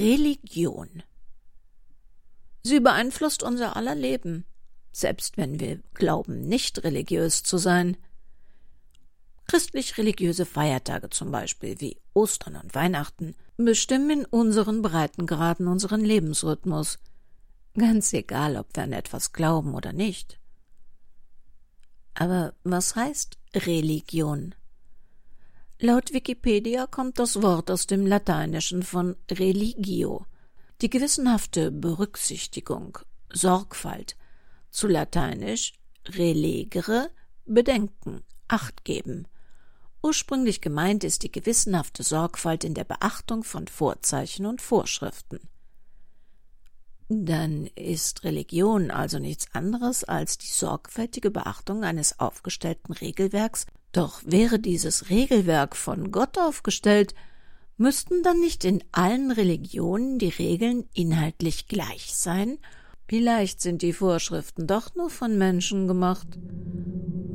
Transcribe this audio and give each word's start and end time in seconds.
Religion. 0.00 1.02
Sie 2.62 2.80
beeinflusst 2.80 3.42
unser 3.42 3.76
aller 3.76 3.94
Leben, 3.94 4.46
selbst 4.92 5.36
wenn 5.36 5.60
wir 5.60 5.80
glauben, 5.92 6.40
nicht 6.40 6.84
religiös 6.84 7.42
zu 7.42 7.58
sein. 7.58 7.98
Christlich-religiöse 9.46 10.46
Feiertage 10.46 11.10
zum 11.10 11.30
Beispiel 11.30 11.80
wie 11.80 12.00
Ostern 12.14 12.56
und 12.56 12.74
Weihnachten 12.74 13.34
bestimmen 13.58 14.20
in 14.20 14.24
unseren 14.24 14.80
Breitengraden 14.80 15.68
unseren 15.68 16.00
Lebensrhythmus, 16.00 16.98
ganz 17.76 18.14
egal, 18.14 18.56
ob 18.56 18.74
wir 18.74 18.84
an 18.84 18.94
etwas 18.94 19.32
glauben 19.32 19.74
oder 19.74 19.92
nicht. 19.92 20.40
Aber 22.14 22.54
was 22.64 22.96
heißt 22.96 23.36
Religion? 23.54 24.54
Laut 25.82 26.12
Wikipedia 26.12 26.86
kommt 26.86 27.18
das 27.18 27.40
Wort 27.40 27.70
aus 27.70 27.86
dem 27.86 28.04
Lateinischen 28.04 28.82
von 28.82 29.16
religio, 29.30 30.26
die 30.82 30.90
gewissenhafte 30.90 31.70
Berücksichtigung, 31.70 32.98
Sorgfalt, 33.32 34.14
zu 34.70 34.88
Lateinisch 34.88 35.72
relegere, 36.06 37.10
bedenken, 37.46 38.22
Acht 38.46 38.84
geben. 38.84 39.26
Ursprünglich 40.02 40.60
gemeint 40.60 41.02
ist 41.02 41.22
die 41.22 41.32
gewissenhafte 41.32 42.02
Sorgfalt 42.02 42.62
in 42.62 42.74
der 42.74 42.84
Beachtung 42.84 43.42
von 43.42 43.66
Vorzeichen 43.66 44.44
und 44.44 44.60
Vorschriften. 44.60 45.40
Dann 47.08 47.68
ist 47.68 48.22
Religion 48.24 48.90
also 48.90 49.18
nichts 49.18 49.46
anderes 49.54 50.04
als 50.04 50.36
die 50.36 50.46
sorgfältige 50.46 51.30
Beachtung 51.30 51.84
eines 51.84 52.20
aufgestellten 52.20 52.92
Regelwerks, 52.92 53.64
doch 53.92 54.20
wäre 54.24 54.58
dieses 54.58 55.10
Regelwerk 55.10 55.76
von 55.76 56.10
Gott 56.10 56.38
aufgestellt, 56.38 57.14
müssten 57.76 58.22
dann 58.22 58.40
nicht 58.40 58.64
in 58.64 58.84
allen 58.92 59.30
Religionen 59.30 60.18
die 60.18 60.28
Regeln 60.28 60.84
inhaltlich 60.94 61.66
gleich 61.66 62.14
sein? 62.14 62.58
Vielleicht 63.08 63.60
sind 63.60 63.82
die 63.82 63.92
Vorschriften 63.92 64.66
doch 64.66 64.94
nur 64.94 65.10
von 65.10 65.36
Menschen 65.36 65.88
gemacht. 65.88 66.28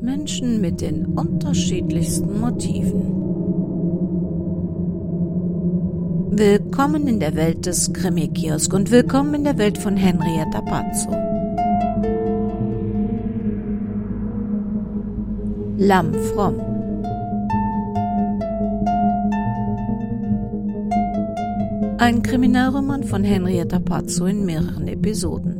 Menschen 0.01 0.61
mit 0.61 0.81
den 0.81 1.05
unterschiedlichsten 1.05 2.39
Motiven. 2.39 3.25
Willkommen 6.37 7.07
in 7.07 7.19
der 7.19 7.35
Welt 7.35 7.65
des 7.65 7.91
Krimi-Kiosk 7.91 8.73
und 8.73 8.91
willkommen 8.91 9.33
in 9.35 9.43
der 9.45 9.57
Welt 9.57 9.77
von 9.77 9.97
Henrietta 9.97 10.61
Pazzo. 10.61 11.34
Lamm 15.77 16.13
fromm. 16.13 16.55
Ein 21.97 22.23
Kriminalroman 22.23 23.03
von 23.03 23.25
Henrietta 23.25 23.79
Pazzo 23.79 24.25
in 24.25 24.45
mehreren 24.45 24.87
Episoden. 24.87 25.55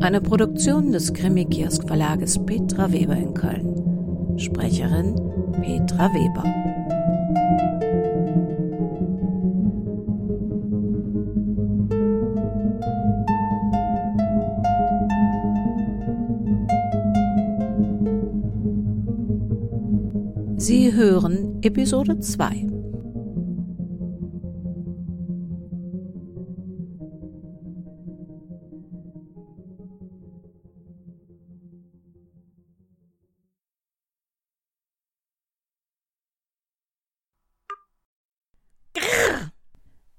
Eine 0.00 0.20
Produktion 0.20 0.90
des 0.90 1.12
Krimi-Kiosk 1.12 1.86
Verlages 1.86 2.44
Petra 2.44 2.90
Weber 2.90 3.16
in 3.16 3.32
Köln. 3.32 4.38
Sprecherin 4.38 5.14
Petra 5.62 6.12
Weber. 6.12 6.83
Hören 20.94 21.60
Episode 21.64 22.20
2. 22.20 22.68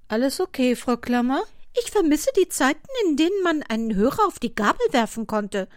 Alles 0.09 0.41
okay, 0.41 0.75
Frau 0.75 0.97
Klammer? 0.97 1.43
Ich 1.81 1.89
vermisse 1.89 2.31
die 2.37 2.49
Zeiten, 2.49 2.79
in 3.05 3.15
denen 3.15 3.29
man 3.43 3.63
einen 3.63 3.95
Hörer 3.95 4.27
auf 4.27 4.39
die 4.39 4.53
Gabel 4.53 4.85
werfen 4.91 5.25
konnte. 5.25 5.69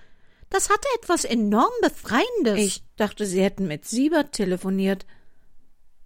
Das 0.51 0.71
hatte 0.71 0.87
etwas 1.01 1.25
enorm 1.25 1.73
Befreiendes. 1.83 2.59
Ich 2.59 2.83
dachte, 2.97 3.27
Sie 3.27 3.43
hätten 3.43 3.67
mit 3.67 3.87
Siebert 3.87 4.33
telefoniert. 4.33 5.07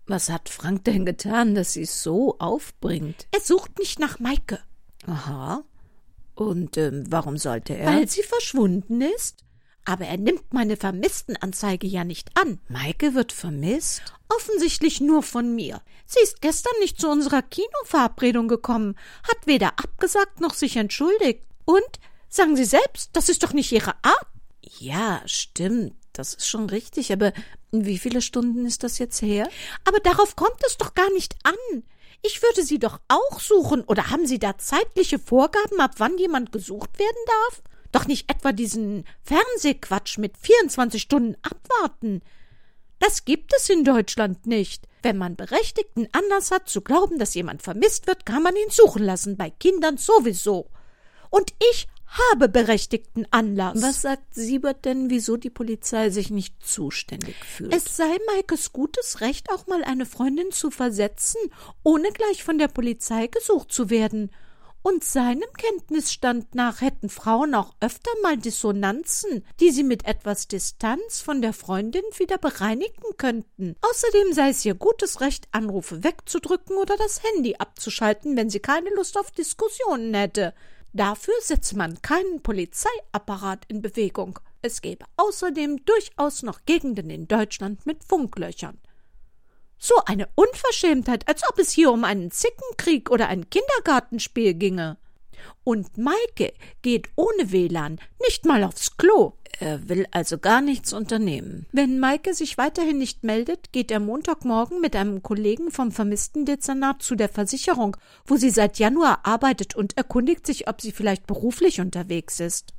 Was 0.06 0.30
hat 0.30 0.48
Frank 0.48 0.84
denn 0.84 1.06
getan, 1.06 1.54
dass 1.54 1.74
Sie 1.74 1.82
es 1.82 2.02
so 2.02 2.38
aufbringt? 2.38 3.26
Er 3.30 3.40
sucht 3.40 3.78
nicht 3.78 3.98
nach 3.98 4.18
Maike. 4.18 4.58
Aha. 5.06 5.64
Und 6.34 6.76
ähm, 6.76 7.04
warum 7.08 7.36
sollte 7.36 7.74
er? 7.76 7.86
Weil 7.86 8.08
sie 8.08 8.22
verschwunden 8.22 9.00
ist. 9.00 9.44
Aber 9.84 10.06
er 10.06 10.16
nimmt 10.16 10.52
meine 10.52 10.76
Vermisstenanzeige 10.76 11.86
ja 11.86 12.04
nicht 12.04 12.36
an. 12.36 12.60
Maike 12.68 13.14
wird 13.14 13.32
vermisst? 13.32 14.02
Offensichtlich 14.28 15.00
nur 15.00 15.22
von 15.22 15.54
mir. 15.54 15.82
Sie 16.06 16.20
ist 16.22 16.40
gestern 16.40 16.72
nicht 16.80 17.00
zu 17.00 17.08
unserer 17.08 17.42
Kinoverabredung 17.42 18.46
gekommen, 18.46 18.96
hat 19.28 19.46
weder 19.46 19.78
abgesagt 19.78 20.40
noch 20.40 20.54
sich 20.54 20.76
entschuldigt. 20.76 21.42
Und? 21.64 21.82
Sagen 22.28 22.56
Sie 22.56 22.64
selbst, 22.64 23.10
das 23.12 23.28
ist 23.28 23.42
doch 23.42 23.52
nicht 23.52 23.72
Ihre 23.72 23.94
Art. 24.02 24.26
Ja, 24.78 25.22
stimmt, 25.26 25.94
das 26.12 26.34
ist 26.34 26.48
schon 26.48 26.68
richtig, 26.68 27.12
aber 27.12 27.32
wie 27.70 27.98
viele 27.98 28.22
Stunden 28.22 28.64
ist 28.66 28.82
das 28.82 28.98
jetzt 28.98 29.22
her? 29.22 29.48
Aber 29.84 30.00
darauf 30.00 30.36
kommt 30.36 30.60
es 30.66 30.76
doch 30.76 30.94
gar 30.94 31.10
nicht 31.12 31.34
an. 31.42 31.82
Ich 32.22 32.42
würde 32.42 32.62
Sie 32.62 32.78
doch 32.78 33.00
auch 33.08 33.40
suchen, 33.40 33.82
oder 33.82 34.10
haben 34.10 34.26
Sie 34.26 34.38
da 34.38 34.56
zeitliche 34.58 35.18
Vorgaben, 35.18 35.80
ab 35.80 35.94
wann 35.98 36.16
jemand 36.18 36.52
gesucht 36.52 36.98
werden 36.98 37.16
darf? 37.26 37.62
Doch 37.90 38.06
nicht 38.06 38.30
etwa 38.30 38.52
diesen 38.52 39.04
Fernsehquatsch 39.22 40.18
mit 40.18 40.38
24 40.38 41.02
Stunden 41.02 41.36
abwarten. 41.42 42.22
Das 42.98 43.24
gibt 43.24 43.52
es 43.56 43.68
in 43.68 43.84
Deutschland 43.84 44.46
nicht. 44.46 44.86
Wenn 45.02 45.18
man 45.18 45.34
berechtigten 45.34 46.08
Anlass 46.12 46.52
hat 46.52 46.68
zu 46.68 46.80
glauben, 46.80 47.18
dass 47.18 47.34
jemand 47.34 47.62
vermisst 47.62 48.06
wird, 48.06 48.24
kann 48.24 48.42
man 48.42 48.54
ihn 48.54 48.70
suchen 48.70 49.02
lassen, 49.02 49.36
bei 49.36 49.50
Kindern 49.50 49.98
sowieso. 49.98 50.70
Und 51.28 51.52
ich 51.72 51.88
habe 52.30 52.48
berechtigten 52.48 53.26
Anlass. 53.30 53.80
Was 53.80 54.02
sagt 54.02 54.34
Siebert 54.34 54.84
denn, 54.84 55.10
wieso 55.10 55.36
die 55.36 55.50
Polizei 55.50 56.10
sich 56.10 56.30
nicht 56.30 56.64
zuständig 56.64 57.36
fühlt? 57.44 57.74
Es 57.74 57.96
sei 57.96 58.18
Maikes 58.34 58.72
gutes 58.72 59.20
Recht, 59.20 59.50
auch 59.50 59.66
mal 59.66 59.82
eine 59.84 60.06
Freundin 60.06 60.52
zu 60.52 60.70
versetzen, 60.70 61.40
ohne 61.82 62.10
gleich 62.10 62.44
von 62.44 62.58
der 62.58 62.68
Polizei 62.68 63.26
gesucht 63.28 63.72
zu 63.72 63.90
werden. 63.90 64.30
Und 64.84 65.04
seinem 65.04 65.48
Kenntnisstand 65.56 66.56
nach 66.56 66.80
hätten 66.80 67.08
Frauen 67.08 67.54
auch 67.54 67.72
öfter 67.80 68.10
mal 68.22 68.36
Dissonanzen, 68.36 69.44
die 69.60 69.70
sie 69.70 69.84
mit 69.84 70.06
etwas 70.06 70.48
Distanz 70.48 71.20
von 71.20 71.40
der 71.40 71.52
Freundin 71.52 72.02
wieder 72.16 72.36
bereinigen 72.36 73.16
könnten. 73.16 73.76
Außerdem 73.80 74.32
sei 74.32 74.48
es 74.48 74.64
ihr 74.64 74.74
gutes 74.74 75.20
Recht, 75.20 75.46
Anrufe 75.52 76.02
wegzudrücken 76.02 76.76
oder 76.76 76.96
das 76.96 77.22
Handy 77.22 77.54
abzuschalten, 77.56 78.36
wenn 78.36 78.50
sie 78.50 78.58
keine 78.58 78.90
Lust 78.96 79.16
auf 79.16 79.30
Diskussionen 79.30 80.14
hätte. 80.14 80.52
Dafür 80.94 81.34
setze 81.40 81.76
man 81.76 82.02
keinen 82.02 82.42
Polizeiapparat 82.42 83.64
in 83.68 83.80
Bewegung. 83.80 84.38
Es 84.60 84.82
gäbe 84.82 85.06
außerdem 85.16 85.84
durchaus 85.86 86.42
noch 86.42 86.66
Gegenden 86.66 87.08
in 87.08 87.26
Deutschland 87.28 87.86
mit 87.86 88.04
Funklöchern. 88.04 88.78
So 89.78 89.94
eine 90.04 90.28
Unverschämtheit, 90.34 91.26
als 91.28 91.42
ob 91.48 91.58
es 91.58 91.70
hier 91.72 91.90
um 91.90 92.04
einen 92.04 92.30
Zickenkrieg 92.30 93.10
oder 93.10 93.28
ein 93.28 93.48
Kindergartenspiel 93.48 94.54
ginge. 94.54 94.98
Und 95.64 95.96
Maike 95.98 96.52
geht 96.82 97.08
ohne 97.16 97.52
WLAN 97.52 98.00
nicht 98.20 98.44
mal 98.44 98.64
aufs 98.64 98.96
Klo. 98.96 99.34
Er 99.58 99.88
will 99.88 100.06
also 100.10 100.38
gar 100.38 100.60
nichts 100.60 100.92
unternehmen. 100.92 101.66
Wenn 101.72 102.00
Maike 102.00 102.34
sich 102.34 102.58
weiterhin 102.58 102.98
nicht 102.98 103.22
meldet, 103.22 103.72
geht 103.72 103.90
er 103.90 104.00
Montagmorgen 104.00 104.80
mit 104.80 104.96
einem 104.96 105.22
Kollegen 105.22 105.70
vom 105.70 105.92
Vermisstendezernat 105.92 107.02
zu 107.02 107.14
der 107.14 107.28
Versicherung, 107.28 107.96
wo 108.26 108.36
sie 108.36 108.50
seit 108.50 108.78
Januar 108.78 109.20
arbeitet 109.24 109.76
und 109.76 109.96
erkundigt 109.96 110.46
sich, 110.46 110.68
ob 110.68 110.80
sie 110.80 110.90
vielleicht 110.90 111.26
beruflich 111.26 111.80
unterwegs 111.80 112.40
ist. 112.40 112.74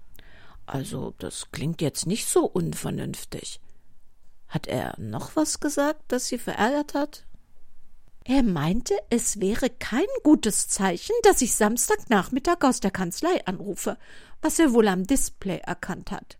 Also, 0.66 1.14
das 1.20 1.52
klingt 1.52 1.82
jetzt 1.82 2.08
nicht 2.08 2.28
so 2.28 2.46
unvernünftig. 2.46 3.60
Hat 4.48 4.68
er 4.68 4.96
noch 5.00 5.36
was 5.36 5.60
gesagt, 5.60 6.02
das 6.10 6.28
sie 6.28 6.38
verärgert 6.38 6.94
hat? 6.94 7.26
Er 8.26 8.42
meinte, 8.42 8.96
es 9.10 9.42
wäre 9.42 9.70
kein 9.70 10.06
gutes 10.24 10.70
Zeichen, 10.70 11.14
dass 11.24 11.42
ich 11.42 11.56
Samstagnachmittag 11.56 12.58
aus 12.62 12.80
der 12.80 12.92
Kanzlei 12.92 13.46
anrufe, 13.46 13.98
was 14.42 14.60
er 14.60 14.72
wohl 14.74 14.88
am 14.88 15.06
Display 15.06 15.58
erkannt 15.58 16.12
hat. 16.12 16.38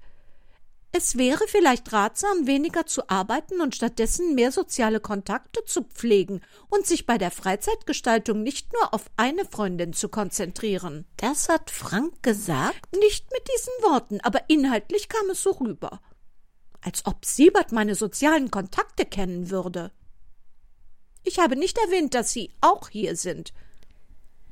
Es 0.96 1.18
wäre 1.18 1.46
vielleicht 1.48 1.92
ratsam, 1.92 2.46
weniger 2.46 2.86
zu 2.86 3.10
arbeiten 3.10 3.60
und 3.62 3.76
stattdessen 3.76 4.36
mehr 4.36 4.52
soziale 4.52 5.00
Kontakte 5.00 5.66
zu 5.66 5.82
pflegen 5.84 6.42
und 6.70 6.86
sich 6.86 7.08
bei 7.08 7.18
der 7.18 7.32
Freizeitgestaltung 7.32 8.44
nicht 8.44 8.72
nur 8.74 8.94
auf 8.94 9.06
eine 9.18 9.44
Freundin 9.44 9.94
zu 9.94 10.08
konzentrieren. 10.08 11.06
Das 11.18 11.50
hat 11.50 11.72
Frank 11.72 12.22
gesagt? 12.22 12.96
Nicht 12.96 13.26
mit 13.34 13.42
diesen 13.56 13.92
Worten, 13.92 14.20
aber 14.22 14.42
inhaltlich 14.50 15.10
kam 15.10 15.32
es 15.32 15.42
so 15.42 15.52
rüber. 15.52 16.00
Als 16.80 17.06
ob 17.08 17.26
Siebert 17.26 17.72
meine 17.72 17.96
sozialen 17.96 18.52
Kontakte 18.52 19.06
kennen 19.06 19.50
würde. 19.50 19.92
Ich 21.24 21.40
habe 21.40 21.56
nicht 21.56 21.78
erwähnt, 21.78 22.14
dass 22.14 22.32
Sie 22.34 22.52
auch 22.62 22.90
hier 22.90 23.16
sind. 23.16 23.54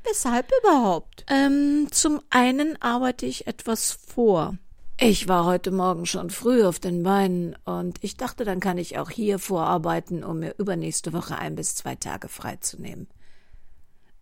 Weshalb 0.04 0.50
überhaupt? 0.62 1.26
Ähm, 1.28 1.88
zum 1.92 2.22
einen 2.30 2.82
arbeite 2.82 3.26
ich 3.26 3.48
etwas 3.48 3.92
vor. 3.92 4.58
Ich 5.00 5.28
war 5.28 5.46
heute 5.46 5.72
Morgen 5.72 6.06
schon 6.06 6.30
früh 6.30 6.64
auf 6.64 6.80
den 6.80 7.04
Beinen 7.04 7.56
und 7.66 7.98
ich 8.04 8.18
dachte, 8.18 8.46
dann 8.46 8.60
kann 8.60 8.78
ich 8.78 9.00
auch 9.00 9.10
hier 9.10 9.40
vorarbeiten, 9.40 10.24
um 10.24 10.40
mir 10.40 10.56
übernächste 10.58 11.12
Woche 11.12 11.38
ein 11.38 11.56
bis 11.56 11.76
zwei 11.76 11.96
Tage 11.96 12.28
freizunehmen. 12.28 13.08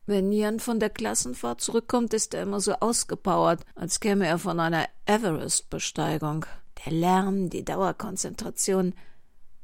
Wenn 0.06 0.32
Jan 0.32 0.60
von 0.60 0.80
der 0.80 0.90
Klassenfahrt 0.90 1.62
zurückkommt, 1.62 2.14
ist 2.14 2.34
er 2.34 2.44
immer 2.44 2.62
so 2.62 2.74
ausgepowert, 2.74 3.64
als 3.76 4.00
käme 4.00 4.26
er 4.26 4.40
von 4.40 4.60
einer 4.60 4.88
Everest-Besteigung. 5.06 6.46
Der 6.86 6.94
Lärm, 6.94 7.50
die 7.50 7.64
Dauerkonzentration. 7.64 8.96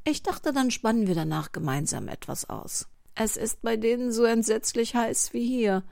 Ich 0.07 0.21
dachte, 0.21 0.53
dann 0.53 0.69
spannen 0.69 1.07
wir 1.07 1.15
danach 1.15 1.51
gemeinsam 1.51 2.07
etwas 2.07 2.47
aus. 2.47 2.87
Es 3.15 3.37
ist 3.37 3.63
bei 3.63 3.75
denen 3.75 4.11
so 4.11 4.23
entsetzlich 4.23 4.93
heiß 4.93 5.33
wie 5.33 5.45
hier. 5.45 5.83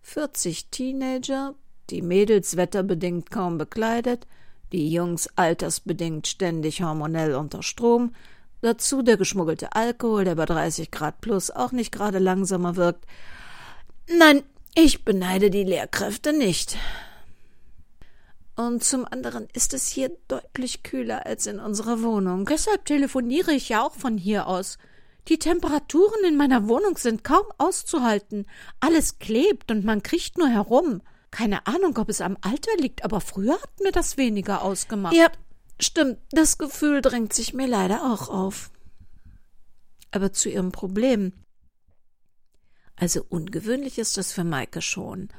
40 0.00 0.70
Teenager, 0.70 1.54
die 1.90 2.00
Mädels 2.00 2.56
wetterbedingt 2.56 3.30
kaum 3.30 3.58
bekleidet, 3.58 4.26
die 4.72 4.90
Jungs 4.90 5.28
altersbedingt 5.36 6.26
ständig 6.26 6.82
hormonell 6.82 7.34
unter 7.34 7.62
Strom, 7.62 8.14
dazu 8.62 9.02
der 9.02 9.18
geschmuggelte 9.18 9.74
Alkohol, 9.74 10.24
der 10.24 10.36
bei 10.36 10.46
30 10.46 10.90
Grad 10.90 11.20
plus 11.20 11.50
auch 11.50 11.72
nicht 11.72 11.92
gerade 11.92 12.18
langsamer 12.18 12.76
wirkt. 12.76 13.04
Nein, 14.08 14.42
ich 14.74 15.04
beneide 15.04 15.50
die 15.50 15.64
Lehrkräfte 15.64 16.32
nicht. 16.32 16.78
Und 18.60 18.84
zum 18.84 19.06
anderen 19.06 19.48
ist 19.54 19.72
es 19.72 19.88
hier 19.88 20.14
deutlich 20.28 20.82
kühler 20.82 21.24
als 21.24 21.46
in 21.46 21.60
unserer 21.60 22.02
Wohnung. 22.02 22.44
Deshalb 22.44 22.84
telefoniere 22.84 23.52
ich 23.52 23.70
ja 23.70 23.82
auch 23.82 23.94
von 23.94 24.18
hier 24.18 24.46
aus. 24.46 24.76
Die 25.28 25.38
Temperaturen 25.38 26.24
in 26.28 26.36
meiner 26.36 26.68
Wohnung 26.68 26.98
sind 26.98 27.24
kaum 27.24 27.46
auszuhalten. 27.56 28.44
Alles 28.78 29.18
klebt 29.18 29.70
und 29.70 29.86
man 29.86 30.02
kriecht 30.02 30.36
nur 30.36 30.48
herum. 30.48 31.00
Keine 31.30 31.66
Ahnung, 31.66 31.96
ob 31.96 32.10
es 32.10 32.20
am 32.20 32.36
Alter 32.42 32.76
liegt, 32.76 33.02
aber 33.02 33.22
früher 33.22 33.54
hat 33.54 33.80
mir 33.82 33.92
das 33.92 34.18
weniger 34.18 34.60
ausgemacht. 34.60 35.14
Ja, 35.14 35.28
stimmt. 35.80 36.18
Das 36.30 36.58
Gefühl 36.58 37.00
drängt 37.00 37.32
sich 37.32 37.54
mir 37.54 37.66
leider 37.66 38.12
auch 38.12 38.28
auf. 38.28 38.70
Aber 40.10 40.34
zu 40.34 40.50
ihrem 40.50 40.70
Problem. 40.70 41.32
Also 42.94 43.24
ungewöhnlich 43.26 43.98
ist 43.98 44.18
das 44.18 44.34
für 44.34 44.44
Maike 44.44 44.82
schon. 44.82 45.30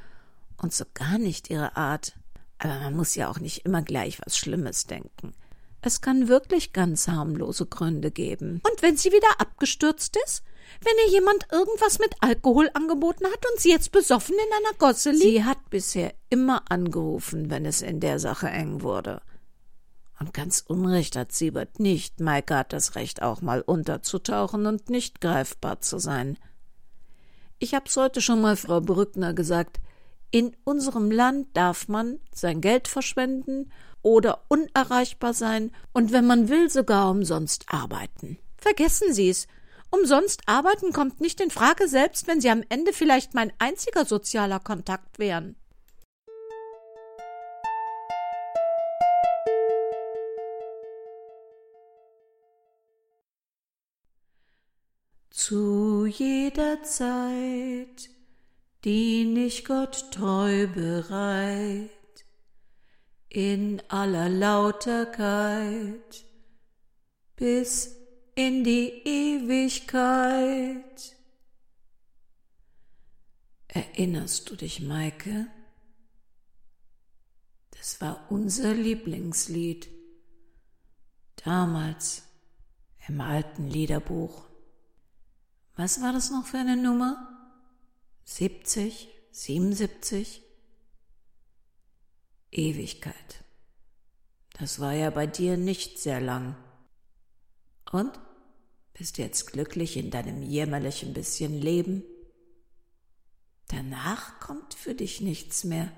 Und 0.58 0.74
so 0.74 0.86
gar 0.96 1.20
nicht 1.20 1.52
ihre 1.52 1.76
Art. 1.76 2.16
Aber 2.64 2.80
man 2.80 2.96
muss 2.96 3.16
ja 3.16 3.30
auch 3.30 3.40
nicht 3.40 3.66
immer 3.66 3.82
gleich 3.82 4.20
was 4.24 4.38
Schlimmes 4.38 4.86
denken. 4.86 5.34
Es 5.82 6.00
kann 6.00 6.28
wirklich 6.28 6.74
ganz 6.74 7.08
harmlose 7.08 7.66
Gründe 7.66 8.12
geben. 8.12 8.62
Und 8.70 8.82
wenn 8.84 8.98
sie 8.98 9.12
wieder 9.12 9.40
abgestürzt 9.40 10.16
ist? 10.26 10.44
Wenn 10.84 10.94
ihr 11.06 11.12
jemand 11.12 11.48
irgendwas 11.52 11.98
mit 11.98 12.14
Alkohol 12.22 12.70
angeboten 12.76 13.26
hat 13.26 13.46
und 13.52 13.60
sie 13.60 13.72
jetzt 13.72 13.92
besoffen 13.92 14.36
in 14.36 14.54
einer 14.54 14.78
Gosse 14.78 15.10
liegt? 15.10 15.24
Sie 15.24 15.44
hat 15.44 15.70
bisher 15.72 16.14
immer 16.30 16.64
angerufen, 16.70 17.50
wenn 17.50 17.66
es 17.66 17.82
in 17.82 18.00
der 18.00 18.20
Sache 18.20 18.48
eng 18.48 18.84
wurde. 18.84 19.22
Und 20.20 20.36
ganz 20.36 20.64
Unrecht 20.66 21.16
hat 21.16 21.32
Siebert 21.32 21.80
nicht. 21.80 22.20
Maike 22.20 22.56
hat 22.56 22.74
das 22.74 22.94
Recht, 22.94 23.24
auch 23.24 23.42
mal 23.42 23.62
unterzutauchen 23.62 24.68
und 24.68 24.88
nicht 24.92 25.20
greifbar 25.20 25.82
zu 25.82 25.98
sein. 25.98 26.38
Ich 27.58 27.74
hab's 27.74 27.98
heute 27.98 28.22
schon 28.22 28.40
mal 28.40 28.56
Frau 28.56 28.82
Brückner 28.82 29.34
gesagt. 29.34 29.80
In 30.34 30.56
unserem 30.64 31.12
Land 31.12 31.50
darf 31.58 31.90
man 31.90 32.20
sein 32.34 32.62
Geld 32.62 32.88
verschwenden 32.88 33.70
oder 34.02 34.46
unerreichbar 34.48 35.34
sein 35.34 35.72
und 35.92 36.14
wenn 36.14 36.26
man 36.26 36.48
will 36.48 36.70
sogar 36.70 37.12
umsonst 37.12 37.66
arbeiten. 37.68 38.40
Vergessen 38.58 39.14
Sie's. 39.14 39.48
Umsonst 39.90 40.44
arbeiten 40.46 40.94
kommt 40.94 41.20
nicht 41.20 41.42
in 41.42 41.52
Frage, 41.52 41.90
selbst 41.90 42.28
wenn 42.28 42.40
Sie 42.40 42.50
am 42.50 42.64
Ende 42.70 42.94
vielleicht 42.94 43.34
mein 43.34 43.52
einziger 43.60 44.06
sozialer 44.06 44.62
Kontakt 44.62 45.20
wären. 45.20 45.58
Zu 55.30 56.06
jeder 56.06 56.84
Zeit 56.84 58.10
dien 58.84 59.38
ich 59.38 59.66
Gott 59.66 60.12
treu 60.12 60.68
bereit 60.68 61.90
in 63.30 63.82
aller 63.90 64.30
Lauterkeit 64.30 66.26
bis 67.36 67.96
in 68.36 68.64
die 68.64 68.90
Ewigkeit. 69.06 70.82
Erinnerst 73.68 74.50
du 74.50 74.56
dich, 74.56 74.82
Maike? 74.82 75.48
Das 77.72 78.02
war 78.02 78.26
unser 78.30 78.74
Lieblingslied. 78.74 79.90
Damals 81.44 82.24
im 83.08 83.22
alten 83.22 83.68
Liederbuch. 83.68 84.44
Was 85.76 86.02
war 86.02 86.14
das 86.14 86.30
noch 86.32 86.46
für 86.46 86.60
eine 86.60 86.78
Nummer? 86.78 87.31
70, 88.26 89.10
77? 89.32 90.42
Ewigkeit. 92.52 93.44
Das 94.60 94.80
war 94.80 94.94
ja 94.94 95.10
bei 95.10 95.28
dir 95.28 95.58
nicht 95.58 96.00
sehr 96.00 96.22
lang. 96.22 96.56
Und? 97.92 98.20
Bist 98.94 99.18
du 99.18 99.24
jetzt 99.24 99.48
glücklich 99.48 99.98
in 99.98 100.12
deinem 100.12 100.44
jämmerlichen 100.44 101.14
bisschen 101.14 101.60
Leben? 101.60 102.04
Danach 103.68 104.40
kommt 104.40 104.74
für 104.74 104.94
dich 104.94 105.22
nichts 105.22 105.64
mehr. 105.64 105.92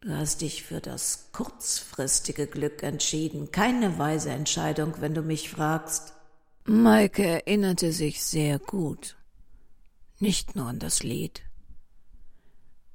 Du 0.00 0.16
hast 0.16 0.40
dich 0.40 0.62
für 0.62 0.80
das 0.80 1.28
kurzfristige 1.32 2.46
Glück 2.46 2.82
entschieden, 2.82 3.50
keine 3.50 3.98
weise 3.98 4.30
Entscheidung, 4.30 4.94
wenn 5.00 5.12
du 5.12 5.20
mich 5.20 5.50
fragst. 5.50 6.14
Maike 6.64 7.26
erinnerte 7.26 7.92
sich 7.92 8.24
sehr 8.24 8.58
gut, 8.58 9.16
nicht 10.20 10.56
nur 10.56 10.66
an 10.66 10.78
das 10.78 11.02
Lied. 11.02 11.42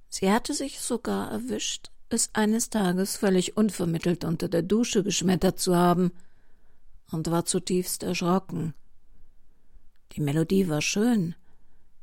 Sie 0.09 0.31
hatte 0.31 0.53
sich 0.53 0.79
sogar 0.79 1.31
erwischt, 1.31 1.91
es 2.09 2.29
eines 2.33 2.69
Tages 2.69 3.17
völlig 3.17 3.57
unvermittelt 3.57 4.23
unter 4.23 4.47
der 4.47 4.61
Dusche 4.61 5.03
geschmettert 5.03 5.59
zu 5.59 5.75
haben 5.75 6.11
und 7.11 7.29
war 7.29 7.45
zutiefst 7.45 8.03
erschrocken. 8.03 8.73
Die 10.13 10.21
Melodie 10.21 10.69
war 10.69 10.81
schön. 10.81 11.35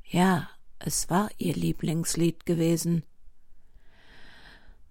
Ja, 0.04 0.50
es 0.78 1.08
war 1.08 1.30
ihr 1.38 1.54
Lieblingslied 1.54 2.44
gewesen. 2.44 3.04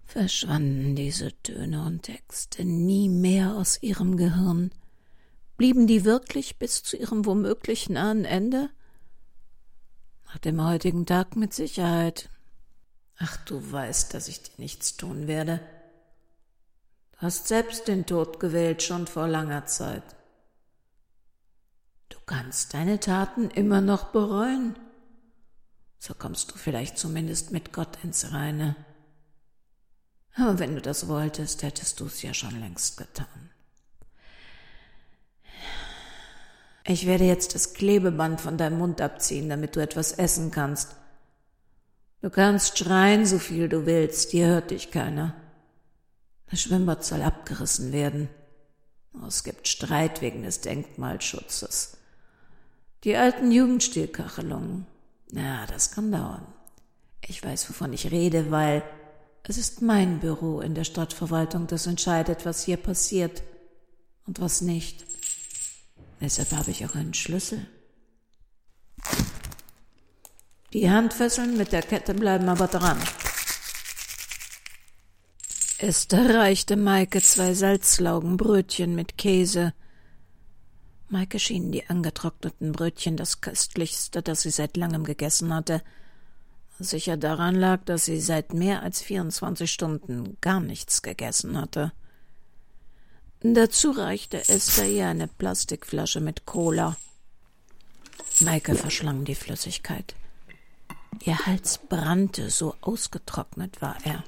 Verschwanden 0.04 0.96
diese 0.96 1.32
Töne 1.42 1.84
und 1.86 2.02
Texte 2.02 2.64
nie 2.64 3.08
mehr 3.08 3.54
aus 3.54 3.82
ihrem 3.82 4.16
Gehirn? 4.16 4.72
Blieben 5.56 5.86
die 5.86 6.04
wirklich 6.04 6.58
bis 6.58 6.82
zu 6.82 6.96
ihrem 6.96 7.24
womöglich 7.24 7.88
nahen 7.88 8.24
Ende? 8.24 8.70
Nach 10.32 10.38
dem 10.38 10.64
heutigen 10.64 11.04
Tag 11.04 11.36
mit 11.36 11.52
Sicherheit. 11.52 12.30
Ach, 13.18 13.36
du 13.44 13.70
weißt, 13.70 14.14
dass 14.14 14.28
ich 14.28 14.42
dir 14.42 14.52
nichts 14.56 14.96
tun 14.96 15.26
werde. 15.26 15.60
Du 17.12 17.18
hast 17.20 17.48
selbst 17.48 17.86
den 17.86 18.06
Tod 18.06 18.40
gewählt, 18.40 18.82
schon 18.82 19.06
vor 19.06 19.28
langer 19.28 19.66
Zeit. 19.66 20.02
Du 22.08 22.16
kannst 22.24 22.72
deine 22.72 22.98
Taten 22.98 23.50
immer 23.50 23.82
noch 23.82 24.04
bereuen. 24.04 24.74
So 25.98 26.14
kommst 26.14 26.50
du 26.50 26.56
vielleicht 26.56 26.96
zumindest 26.96 27.50
mit 27.50 27.74
Gott 27.74 28.02
ins 28.02 28.32
Reine. 28.32 28.74
Aber 30.34 30.58
wenn 30.58 30.74
du 30.74 30.80
das 30.80 31.08
wolltest, 31.08 31.62
hättest 31.62 32.00
du 32.00 32.06
es 32.06 32.22
ja 32.22 32.32
schon 32.32 32.58
längst 32.58 32.96
getan. 32.96 33.50
Ich 36.84 37.06
werde 37.06 37.24
jetzt 37.24 37.54
das 37.54 37.74
Klebeband 37.74 38.40
von 38.40 38.58
deinem 38.58 38.78
Mund 38.78 39.00
abziehen, 39.00 39.48
damit 39.48 39.76
du 39.76 39.80
etwas 39.80 40.12
essen 40.12 40.50
kannst. 40.50 40.96
Du 42.20 42.30
kannst 42.30 42.78
schreien, 42.78 43.26
so 43.26 43.38
viel 43.38 43.68
du 43.68 43.86
willst, 43.86 44.30
hier 44.30 44.46
hört 44.46 44.70
dich 44.70 44.90
keiner. 44.90 45.34
Das 46.50 46.60
Schwimmbad 46.60 47.04
soll 47.04 47.22
abgerissen 47.22 47.92
werden. 47.92 48.28
Es 49.26 49.44
gibt 49.44 49.68
Streit 49.68 50.20
wegen 50.20 50.42
des 50.42 50.60
Denkmalschutzes. 50.60 51.96
Die 53.04 53.16
alten 53.16 53.50
Jugendstilkachelungen. 53.50 54.86
Na, 55.30 55.66
das 55.66 55.90
kann 55.90 56.12
dauern. 56.12 56.46
Ich 57.26 57.42
weiß, 57.42 57.68
wovon 57.68 57.92
ich 57.92 58.10
rede, 58.10 58.50
weil 58.50 58.82
es 59.44 59.58
ist 59.58 59.82
mein 59.82 60.20
Büro 60.20 60.60
in 60.60 60.74
der 60.74 60.84
Stadtverwaltung, 60.84 61.66
das 61.66 61.86
entscheidet, 61.86 62.46
was 62.46 62.62
hier 62.62 62.76
passiert 62.76 63.42
und 64.26 64.40
was 64.40 64.60
nicht. 64.60 65.04
Deshalb 66.22 66.52
habe 66.52 66.70
ich 66.70 66.86
auch 66.86 66.94
einen 66.94 67.14
Schlüssel. 67.14 67.66
Die 70.72 70.88
Handfesseln 70.88 71.56
mit 71.56 71.72
der 71.72 71.82
Kette 71.82 72.14
bleiben 72.14 72.48
aber 72.48 72.68
dran. 72.68 72.98
Esther 75.78 76.32
reichte 76.36 76.76
Maike 76.76 77.20
zwei 77.20 77.54
Salzlaugenbrötchen 77.54 78.94
mit 78.94 79.18
Käse. 79.18 79.74
Maike 81.08 81.40
schienen 81.40 81.72
die 81.72 81.88
angetrockneten 81.88 82.70
Brötchen 82.70 83.16
das 83.16 83.40
köstlichste, 83.40 84.22
das 84.22 84.42
sie 84.42 84.50
seit 84.50 84.76
langem 84.76 85.02
gegessen 85.02 85.52
hatte, 85.52 85.82
sicher 86.78 87.16
daran 87.16 87.56
lag, 87.56 87.84
dass 87.84 88.04
sie 88.04 88.20
seit 88.20 88.54
mehr 88.54 88.82
als 88.82 89.02
24 89.02 89.70
Stunden 89.70 90.36
gar 90.40 90.60
nichts 90.60 91.02
gegessen 91.02 91.60
hatte. 91.60 91.92
Dazu 93.44 93.90
reichte 93.90 94.48
Esther 94.48 94.86
ihr 94.86 95.08
eine 95.08 95.26
Plastikflasche 95.26 96.20
mit 96.20 96.46
Cola. 96.46 96.96
Maike 98.38 98.76
verschlang 98.76 99.24
die 99.24 99.34
Flüssigkeit. 99.34 100.14
Ihr 101.24 101.44
Hals 101.44 101.78
brannte, 101.78 102.50
so 102.50 102.76
ausgetrocknet 102.80 103.82
war 103.82 103.96
er. 104.04 104.22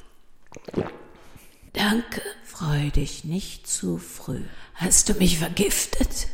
Danke, 1.72 2.22
freu 2.44 2.90
dich 2.90 3.24
nicht 3.24 3.68
zu 3.68 3.98
früh. 3.98 4.42
Hast 4.74 5.08
du 5.08 5.14
mich 5.14 5.38
vergiftet? 5.38 6.26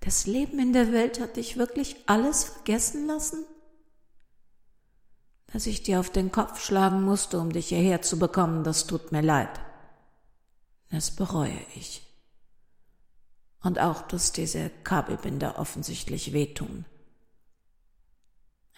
Das 0.00 0.26
Leben 0.26 0.58
in 0.58 0.74
der 0.74 0.92
Welt 0.92 1.20
hat 1.20 1.36
dich 1.36 1.56
wirklich 1.56 1.96
alles 2.04 2.44
vergessen 2.44 3.06
lassen? 3.06 3.46
Dass 5.52 5.66
ich 5.66 5.82
dir 5.82 6.00
auf 6.00 6.10
den 6.10 6.30
Kopf 6.30 6.62
schlagen 6.62 7.02
musste, 7.02 7.40
um 7.40 7.50
dich 7.50 7.68
hierher 7.68 8.02
zu 8.02 8.18
bekommen, 8.18 8.62
das 8.62 8.86
tut 8.86 9.10
mir 9.10 9.22
leid. 9.22 9.60
Das 10.90 11.10
bereue 11.10 11.60
ich. 11.74 12.09
Und 13.62 13.78
auch, 13.78 14.02
dass 14.02 14.32
diese 14.32 14.70
Kabelbinder 14.84 15.58
offensichtlich 15.58 16.32
wehtun. 16.32 16.86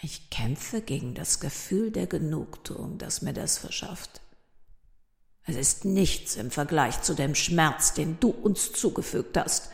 Ich 0.03 0.31
kämpfe 0.31 0.81
gegen 0.81 1.15
das 1.15 1.39
Gefühl 1.39 1.93
der 1.93 2.09
Genugtuung, 2.09 2.99
das 2.99 3.23
mir 3.23 3.33
das 3.33 3.59
verschafft. 3.59 4.21
Es 5.45 5.57
ist 5.57 5.85
nichts 5.85 6.37
im 6.37 6.51
Vergleich 6.51 7.03
zu 7.03 7.15
dem 7.15 7.35
Schmerz, 7.35 7.95
den 7.95 8.19
du 8.19 8.31
uns 8.31 8.73
zugefügt 8.73 9.37
hast. 9.37 9.71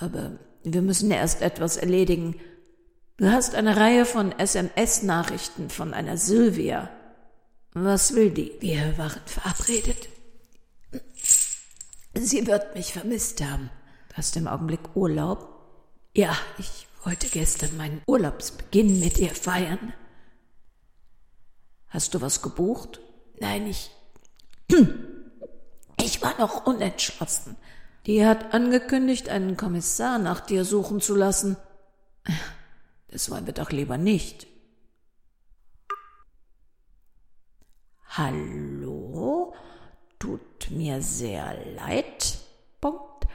Aber 0.00 0.38
wir 0.64 0.82
müssen 0.82 1.10
erst 1.10 1.42
etwas 1.42 1.76
erledigen. 1.76 2.38
Du 3.16 3.30
hast 3.30 3.54
eine 3.54 3.76
Reihe 3.76 4.04
von 4.04 4.32
SMS-Nachrichten 4.32 5.70
von 5.70 5.92
einer 5.94 6.16
Sylvia. 6.16 6.90
Was 7.72 8.14
will 8.14 8.30
die? 8.30 8.52
Wir 8.60 8.96
waren 8.96 9.20
verabredet. 9.26 10.07
Sie 12.24 12.46
wird 12.46 12.74
mich 12.74 12.92
vermisst 12.92 13.42
haben. 13.42 13.70
Du 14.08 14.16
hast 14.16 14.36
im 14.36 14.48
Augenblick 14.48 14.80
Urlaub? 14.94 15.48
Ja, 16.14 16.36
ich 16.58 16.86
wollte 17.04 17.28
gestern 17.28 17.76
meinen 17.76 18.02
Urlaubsbeginn 18.06 19.00
mit 19.00 19.18
ihr 19.18 19.34
feiern. 19.34 19.92
Hast 21.88 22.14
du 22.14 22.20
was 22.20 22.42
gebucht? 22.42 23.00
Nein, 23.40 23.66
ich. 23.66 23.90
Ich 26.00 26.22
war 26.22 26.38
noch 26.38 26.64
unentschlossen. 26.64 27.56
Die 28.06 28.24
hat 28.24 28.54
angekündigt, 28.54 29.28
einen 29.28 29.56
Kommissar 29.56 30.18
nach 30.18 30.40
dir 30.40 30.64
suchen 30.64 31.00
zu 31.00 31.16
lassen. 31.16 31.56
Das 33.08 33.30
wollen 33.30 33.46
wir 33.46 33.52
doch 33.52 33.70
lieber 33.70 33.98
nicht. 33.98 34.46
Hallo? 38.10 38.77
Tut 40.18 40.70
mir 40.70 41.02
sehr 41.02 41.54
leid. 41.76 42.38
Punkt. 42.80 43.26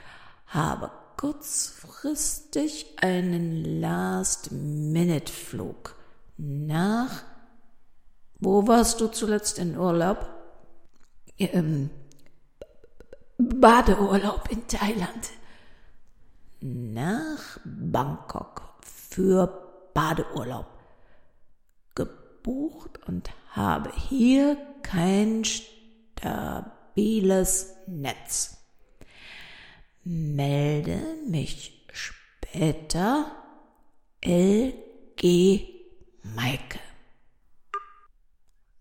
Habe 0.48 0.90
kurzfristig 1.18 2.96
einen 3.02 3.80
Last-Minute-Flug 3.80 5.96
nach. 6.38 7.24
Wo 8.40 8.68
warst 8.68 9.00
du 9.00 9.08
zuletzt 9.08 9.60
in 9.60 9.78
Urlaub? 9.78 10.28
Ähm, 11.38 11.92
Badeurlaub 13.38 14.50
in 14.52 14.68
Thailand. 14.68 15.30
Nach 16.60 17.60
Bangkok 17.64 18.64
für 18.82 19.48
Badeurlaub. 19.94 20.66
Gebucht 21.96 23.00
und 23.08 23.30
habe 23.52 23.94
hier 23.96 24.58
kein 24.82 25.46
stabiles 26.24 27.76
Netz. 27.88 28.58
Melde 30.04 31.00
mich 31.28 31.86
später. 31.92 33.32
LG 34.22 35.68
Maike. 36.24 36.80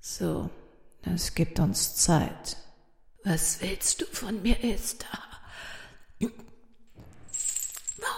So, 0.01 0.51
es 1.03 1.35
gibt 1.35 1.59
uns 1.59 1.97
Zeit. 1.97 2.57
Was 3.25 3.61
willst 3.61 4.01
du 4.01 4.07
von 4.07 4.41
mir, 4.43 4.63
Esther? 4.63 5.32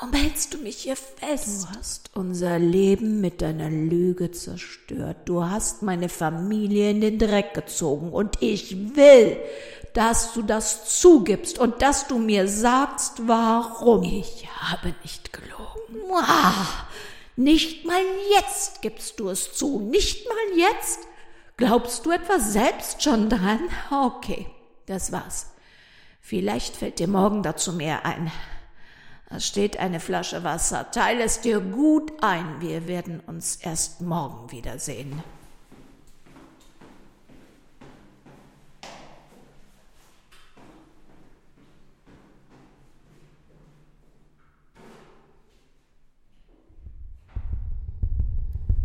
Warum 0.00 0.12
hältst 0.12 0.54
du 0.54 0.58
mich 0.58 0.78
hier 0.78 0.96
fest? 0.96 1.64
Du 1.64 1.78
hast 1.78 2.10
unser 2.14 2.58
Leben 2.58 3.20
mit 3.20 3.42
deiner 3.42 3.70
Lüge 3.70 4.30
zerstört. 4.32 5.18
Du 5.26 5.44
hast 5.44 5.82
meine 5.82 6.08
Familie 6.08 6.90
in 6.90 7.00
den 7.00 7.18
Dreck 7.18 7.54
gezogen. 7.54 8.12
Und 8.12 8.42
ich 8.42 8.96
will, 8.96 9.36
dass 9.92 10.32
du 10.32 10.42
das 10.42 11.00
zugibst 11.00 11.58
und 11.58 11.82
dass 11.82 12.08
du 12.08 12.18
mir 12.18 12.48
sagst, 12.48 13.28
warum. 13.28 14.02
Ich 14.02 14.48
habe 14.58 14.94
nicht 15.02 15.32
gelogen. 15.32 16.12
Ah, 16.12 16.86
nicht 17.36 17.84
mal 17.84 18.02
jetzt 18.36 18.82
gibst 18.82 19.20
du 19.20 19.28
es 19.28 19.52
zu. 19.54 19.80
Nicht 19.80 20.26
mal 20.28 20.58
jetzt. 20.58 21.00
Glaubst 21.56 22.04
du 22.04 22.10
etwa 22.10 22.40
selbst 22.40 23.02
schon 23.02 23.28
dran? 23.28 23.60
Okay. 23.90 24.46
Das 24.86 25.12
war's. 25.12 25.50
Vielleicht 26.20 26.76
fällt 26.76 26.98
dir 26.98 27.08
morgen 27.08 27.42
dazu 27.42 27.72
mehr 27.72 28.04
ein. 28.04 28.32
Da 29.28 29.40
steht 29.40 29.78
eine 29.78 30.00
Flasche 30.00 30.44
Wasser. 30.44 30.90
Teile 30.90 31.24
es 31.24 31.40
dir 31.40 31.60
gut 31.60 32.12
ein. 32.22 32.60
Wir 32.60 32.86
werden 32.86 33.20
uns 33.20 33.56
erst 33.56 34.00
morgen 34.00 34.50
wiedersehen. 34.52 35.22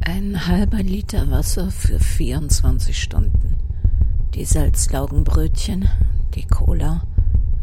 Ein 0.01 0.48
halber 0.48 0.77
Liter 0.77 1.29
Wasser 1.29 1.69
für 1.69 2.00
24 2.00 3.00
Stunden 3.00 3.60
die 4.39 4.46
Salzlaugenbrötchen, 4.46 5.89
die 6.34 6.46
Cola. 6.46 7.01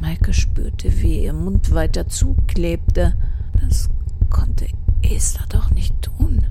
Maike 0.00 0.32
spürte, 0.32 0.90
wie 1.02 1.24
ihr 1.24 1.32
Mund 1.32 1.72
weiter 1.72 2.08
zuklebte. 2.08 3.14
Das 3.60 3.88
konnte 4.30 4.66
Esther 5.02 5.46
doch 5.48 5.70
nicht 5.70 6.00
tun. 6.02 6.44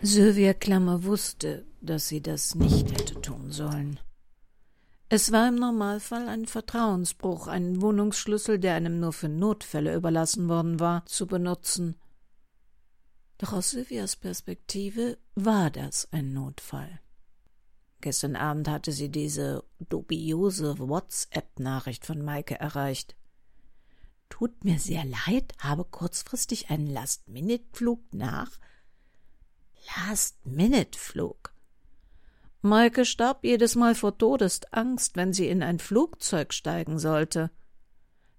Sylvia 0.00 0.54
Klammer 0.54 1.04
wusste, 1.04 1.66
dass 1.82 2.08
sie 2.08 2.22
das 2.22 2.54
nicht 2.54 2.90
hätte 2.92 3.20
tun 3.20 3.50
sollen. 3.50 4.00
Es 5.10 5.32
war 5.32 5.48
im 5.48 5.54
Normalfall 5.54 6.28
ein 6.28 6.44
Vertrauensbruch, 6.44 7.46
einen 7.46 7.80
Wohnungsschlüssel, 7.80 8.58
der 8.58 8.74
einem 8.74 9.00
nur 9.00 9.14
für 9.14 9.30
Notfälle 9.30 9.94
überlassen 9.94 10.50
worden 10.50 10.80
war, 10.80 11.06
zu 11.06 11.26
benutzen. 11.26 11.96
Doch 13.38 13.54
aus 13.54 13.70
Sylvias 13.70 14.16
Perspektive 14.16 15.16
war 15.34 15.70
das 15.70 16.08
ein 16.12 16.34
Notfall. 16.34 17.00
Gestern 18.02 18.36
Abend 18.36 18.68
hatte 18.68 18.92
sie 18.92 19.08
diese 19.08 19.64
dubiose 19.88 20.78
WhatsApp-Nachricht 20.78 22.04
von 22.04 22.22
Maike 22.22 22.60
erreicht. 22.60 23.16
Tut 24.28 24.62
mir 24.62 24.78
sehr 24.78 25.04
leid, 25.04 25.54
habe 25.58 25.84
kurzfristig 25.84 26.68
einen 26.68 26.86
Last-Minute-Flug 26.86 28.12
nach. 28.12 28.58
Last-Minute-Flug. 30.06 31.54
Maike 32.60 33.04
starb 33.04 33.44
jedes 33.44 33.76
Mal 33.76 33.94
vor 33.94 34.18
Todesangst, 34.18 35.16
wenn 35.16 35.32
sie 35.32 35.48
in 35.48 35.62
ein 35.62 35.78
Flugzeug 35.78 36.52
steigen 36.52 36.98
sollte. 36.98 37.50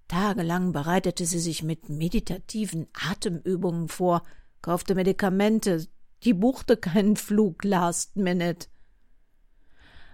Tagelang 0.08 0.72
bereitete 0.72 1.26
sie 1.26 1.40
sich 1.40 1.64
mit 1.64 1.88
meditativen 1.88 2.88
Atemübungen 2.94 3.88
vor, 3.88 4.24
kaufte 4.62 4.96
Medikamente, 4.96 5.88
die 6.24 6.34
buchte 6.34 6.76
keinen 6.76 7.16
Flug 7.16 7.64
last 7.64 8.18
minute. 8.18 8.68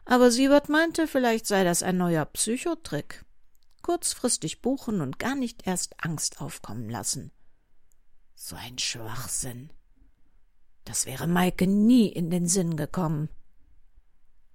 Aber 0.06 0.30
Siebert 0.30 0.70
meinte, 0.70 1.08
vielleicht 1.08 1.48
sei 1.48 1.64
das 1.64 1.82
ein 1.82 1.98
neuer 1.98 2.26
Psychotrick. 2.26 3.26
Kurzfristig 3.82 4.62
buchen 4.62 5.02
und 5.02 5.18
gar 5.18 5.36
nicht 5.36 5.66
erst 5.66 6.04
Angst 6.04 6.42
aufkommen 6.42 6.90
lassen. 6.90 7.32
So 8.36 8.56
ein 8.56 8.78
Schwachsinn. 8.78 9.72
Das 10.84 11.08
wäre 11.08 11.26
Maike 11.26 11.66
nie 11.66 12.08
in 12.08 12.30
den 12.30 12.48
Sinn 12.48 12.78
gekommen. 12.78 13.30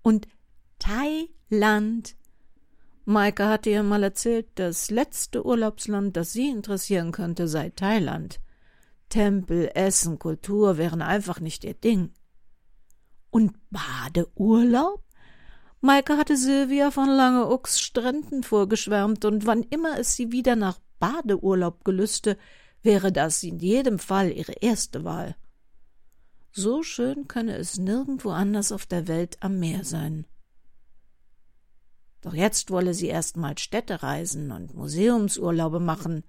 Und 0.02 0.28
Thailand. 0.78 2.16
Maike 3.04 3.48
hatte 3.48 3.70
ihr 3.70 3.82
mal 3.82 4.02
erzählt, 4.02 4.46
das 4.54 4.90
letzte 4.90 5.44
Urlaubsland, 5.44 6.16
das 6.16 6.32
sie 6.32 6.48
interessieren 6.48 7.12
könnte, 7.12 7.48
sei 7.48 7.70
Thailand. 7.70 8.40
Tempel, 9.08 9.70
Essen, 9.74 10.18
Kultur 10.18 10.78
wären 10.78 11.02
einfach 11.02 11.40
nicht 11.40 11.64
ihr 11.64 11.74
Ding. 11.74 12.12
Und 13.30 13.54
Badeurlaub? 13.70 15.02
Maike 15.80 16.16
hatte 16.16 16.36
Silvia 16.36 16.90
von 16.90 17.08
Langeochs 17.08 17.80
Stränden 17.80 18.42
vorgeschwärmt, 18.42 19.24
und 19.24 19.46
wann 19.46 19.62
immer 19.62 19.98
es 19.98 20.14
sie 20.14 20.30
wieder 20.30 20.54
nach 20.54 20.78
Badeurlaub 20.98 21.84
gelüste, 21.84 22.36
wäre 22.82 23.12
das 23.12 23.42
in 23.42 23.58
jedem 23.58 23.98
Fall 23.98 24.30
ihre 24.30 24.52
erste 24.52 25.04
Wahl. 25.04 25.36
So 26.52 26.82
schön 26.82 27.28
könne 27.28 27.56
es 27.56 27.78
nirgendwo 27.78 28.30
anders 28.30 28.72
auf 28.72 28.86
der 28.86 29.06
Welt 29.06 29.36
am 29.40 29.60
Meer 29.60 29.84
sein. 29.84 30.26
Doch 32.22 32.34
jetzt 32.34 32.70
wolle 32.70 32.92
sie 32.92 33.06
erst 33.06 33.36
mal 33.36 33.56
Städtereisen 33.56 34.50
und 34.52 34.74
Museumsurlaube 34.74 35.80
machen. 35.80 36.24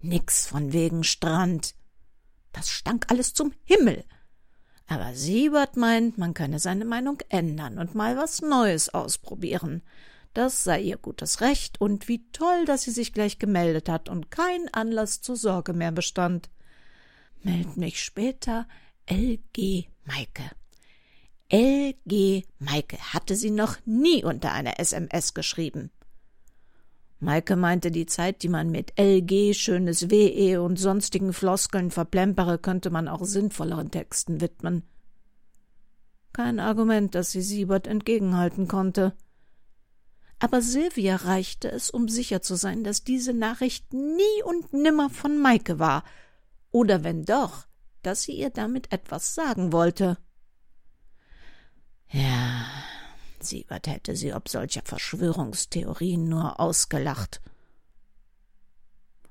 Nix 0.00 0.46
von 0.46 0.72
wegen 0.72 1.04
Strand. 1.04 1.74
Das 2.52 2.70
stank 2.70 3.06
alles 3.10 3.34
zum 3.34 3.52
Himmel. 3.64 4.04
Aber 4.86 5.14
Siebert 5.14 5.76
meint, 5.76 6.18
man 6.18 6.34
könne 6.34 6.58
seine 6.58 6.84
Meinung 6.84 7.18
ändern 7.28 7.78
und 7.78 7.94
mal 7.94 8.16
was 8.16 8.42
Neues 8.42 8.88
ausprobieren. 8.88 9.82
Das 10.34 10.64
sei 10.64 10.80
ihr 10.80 10.96
gutes 10.96 11.40
Recht 11.40 11.80
und 11.80 12.08
wie 12.08 12.28
toll, 12.32 12.64
dass 12.64 12.82
sie 12.82 12.90
sich 12.90 13.12
gleich 13.12 13.38
gemeldet 13.38 13.88
hat 13.88 14.08
und 14.08 14.30
kein 14.30 14.72
Anlass 14.72 15.20
zur 15.20 15.36
Sorge 15.36 15.74
mehr 15.74 15.92
bestand. 15.92 16.50
Meld 17.42 17.76
mich 17.76 18.02
später 18.02 18.66
L.G. 19.10 19.88
Maike. 20.04 20.52
L.G. 21.48 22.44
Maike 22.60 22.96
hatte 23.12 23.34
sie 23.34 23.50
noch 23.50 23.76
nie 23.84 24.22
unter 24.22 24.52
einer 24.52 24.78
SMS 24.78 25.34
geschrieben. 25.34 25.90
Maike 27.18 27.56
meinte, 27.56 27.90
die 27.90 28.06
Zeit, 28.06 28.44
die 28.44 28.48
man 28.48 28.70
mit 28.70 28.92
LG, 28.96 29.54
schönes 29.54 30.10
WE 30.10 30.62
und 30.62 30.78
sonstigen 30.78 31.32
Floskeln 31.32 31.90
verplempere, 31.90 32.58
könnte 32.58 32.90
man 32.90 33.08
auch 33.08 33.24
sinnvolleren 33.24 33.90
Texten 33.90 34.40
widmen. 34.40 34.84
Kein 36.32 36.60
Argument, 36.60 37.16
das 37.16 37.32
sie 37.32 37.42
Siebert 37.42 37.88
entgegenhalten 37.88 38.68
konnte. 38.68 39.16
Aber 40.38 40.62
Silvia 40.62 41.16
reichte 41.16 41.68
es, 41.68 41.90
um 41.90 42.08
sicher 42.08 42.42
zu 42.42 42.54
sein, 42.54 42.84
dass 42.84 43.02
diese 43.02 43.34
Nachricht 43.34 43.92
nie 43.92 44.42
und 44.44 44.72
nimmer 44.72 45.10
von 45.10 45.36
Maike 45.36 45.80
war, 45.80 46.04
oder 46.70 47.02
wenn 47.02 47.24
doch, 47.24 47.66
dass 48.02 48.22
sie 48.22 48.32
ihr 48.32 48.50
damit 48.50 48.92
etwas 48.92 49.34
sagen 49.34 49.72
wollte. 49.72 50.18
Ja, 52.08 52.66
Siebert 53.40 53.86
hätte 53.86 54.16
sie 54.16 54.34
ob 54.34 54.48
solcher 54.48 54.82
Verschwörungstheorien 54.84 56.28
nur 56.28 56.60
ausgelacht. 56.60 57.40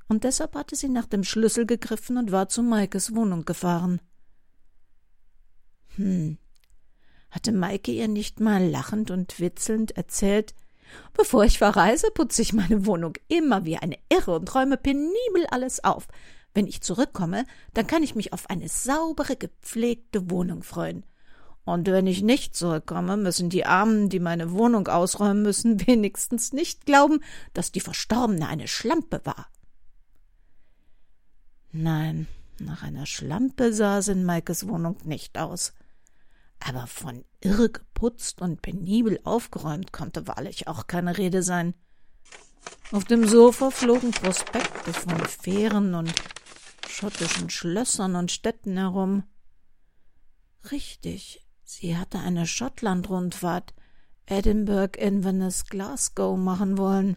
Und 0.07 0.23
deshalb 0.23 0.55
hatte 0.55 0.75
sie 0.75 0.89
nach 0.89 1.05
dem 1.05 1.23
Schlüssel 1.23 1.65
gegriffen 1.65 2.17
und 2.17 2.31
war 2.31 2.49
zu 2.49 2.63
Maikes 2.63 3.13
Wohnung 3.13 3.45
gefahren. 3.45 4.01
Hm, 5.95 6.37
hatte 7.29 7.51
Maike 7.51 7.91
ihr 7.91 8.07
nicht 8.07 8.39
mal 8.39 8.65
lachend 8.65 9.11
und 9.11 9.39
witzelnd 9.39 9.95
erzählt, 9.97 10.55
bevor 11.13 11.43
ich 11.43 11.59
verreise, 11.59 12.09
putze 12.11 12.41
ich 12.41 12.53
meine 12.53 12.85
Wohnung 12.85 13.13
immer 13.27 13.65
wie 13.65 13.77
eine 13.77 13.99
Irre 14.09 14.35
und 14.35 14.53
räume 14.55 14.77
penibel 14.77 15.45
alles 15.51 15.83
auf. 15.83 16.07
Wenn 16.59 16.67
ich 16.67 16.81
zurückkomme, 16.81 17.45
dann 17.73 17.87
kann 17.87 18.03
ich 18.03 18.15
mich 18.15 18.33
auf 18.33 18.49
eine 18.49 18.67
saubere, 18.67 19.37
gepflegte 19.37 20.29
Wohnung 20.29 20.61
freuen. 20.61 21.05
Und 21.63 21.87
wenn 21.87 22.05
ich 22.05 22.21
nicht 22.21 22.53
zurückkomme, 22.53 23.15
müssen 23.15 23.49
die 23.49 23.65
Armen, 23.65 24.09
die 24.09 24.19
meine 24.19 24.51
Wohnung 24.51 24.89
ausräumen 24.89 25.41
müssen, 25.41 25.79
wenigstens 25.87 26.51
nicht 26.51 26.85
glauben, 26.85 27.21
dass 27.53 27.71
die 27.71 27.79
Verstorbene 27.79 28.45
eine 28.49 28.67
Schlampe 28.67 29.21
war. 29.23 29.47
Nein, 31.71 32.27
nach 32.59 32.83
einer 32.83 33.05
Schlampe 33.05 33.71
sah 33.71 33.99
es 33.99 34.09
in 34.09 34.25
Maikes 34.25 34.67
Wohnung 34.67 34.97
nicht 35.05 35.37
aus. 35.37 35.71
Aber 36.59 36.87
von 36.87 37.23
irre 37.39 37.69
geputzt 37.69 38.41
und 38.41 38.61
penibel 38.61 39.17
aufgeräumt 39.23 39.93
konnte 39.93 40.27
wahrlich 40.27 40.67
auch 40.67 40.87
keine 40.87 41.17
Rede 41.17 41.41
sein. 41.41 41.73
Auf 42.91 43.05
dem 43.05 43.25
Sofa 43.25 43.71
flogen 43.71 44.11
Prospekte 44.11 44.91
von 44.91 45.17
Fähren 45.25 45.95
und 45.95 46.13
schottischen 46.89 47.49
Schlössern 47.49 48.15
und 48.15 48.31
Städten 48.31 48.77
herum. 48.77 49.23
Richtig, 50.71 51.45
Sie 51.71 51.95
hatte 51.95 52.17
eine 52.17 52.47
Schottland-Rundfahrt, 52.47 53.75
Edinburgh, 54.25 54.99
Inverness, 54.99 55.65
Glasgow 55.65 56.35
machen 56.35 56.79
wollen. 56.79 57.15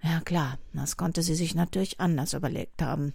Ja 0.00 0.20
klar, 0.20 0.58
das 0.72 0.96
konnte 0.96 1.22
sie 1.22 1.34
sich 1.34 1.54
natürlich 1.54 1.98
anders 1.98 2.34
überlegt 2.34 2.82
haben. 2.82 3.12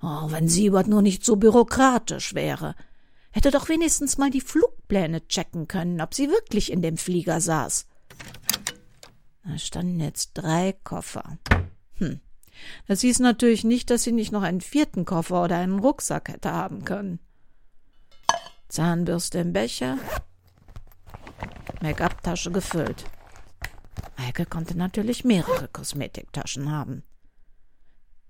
Oh, 0.00 0.30
wenn 0.30 0.48
Siebert 0.48 0.86
nur 0.86 1.02
nicht 1.02 1.24
so 1.24 1.36
bürokratisch 1.36 2.34
wäre. 2.34 2.76
Hätte 3.32 3.50
doch 3.50 3.68
wenigstens 3.68 4.18
mal 4.18 4.30
die 4.30 4.40
Flugpläne 4.40 5.26
checken 5.26 5.66
können, 5.66 6.00
ob 6.00 6.14
sie 6.14 6.28
wirklich 6.28 6.70
in 6.70 6.80
dem 6.80 6.96
Flieger 6.96 7.40
saß. 7.40 7.86
Da 9.44 9.58
standen 9.58 9.98
jetzt 10.00 10.32
drei 10.34 10.74
Koffer. 10.84 11.38
Hm. 11.94 12.20
Das 12.86 13.00
hieß 13.00 13.20
natürlich 13.20 13.64
nicht, 13.64 13.90
dass 13.90 14.02
sie 14.02 14.12
nicht 14.12 14.32
noch 14.32 14.42
einen 14.42 14.60
vierten 14.60 15.04
Koffer 15.04 15.44
oder 15.44 15.56
einen 15.56 15.78
Rucksack 15.78 16.28
hätte 16.28 16.52
haben 16.52 16.84
können. 16.84 17.18
Zahnbürste 18.68 19.38
im 19.38 19.52
Becher, 19.52 19.98
Make-up-Tasche 21.80 22.50
gefüllt. 22.50 23.04
Maike 24.16 24.46
konnte 24.46 24.78
natürlich 24.78 25.24
mehrere 25.24 25.68
Kosmetiktaschen 25.68 26.70
haben. 26.70 27.02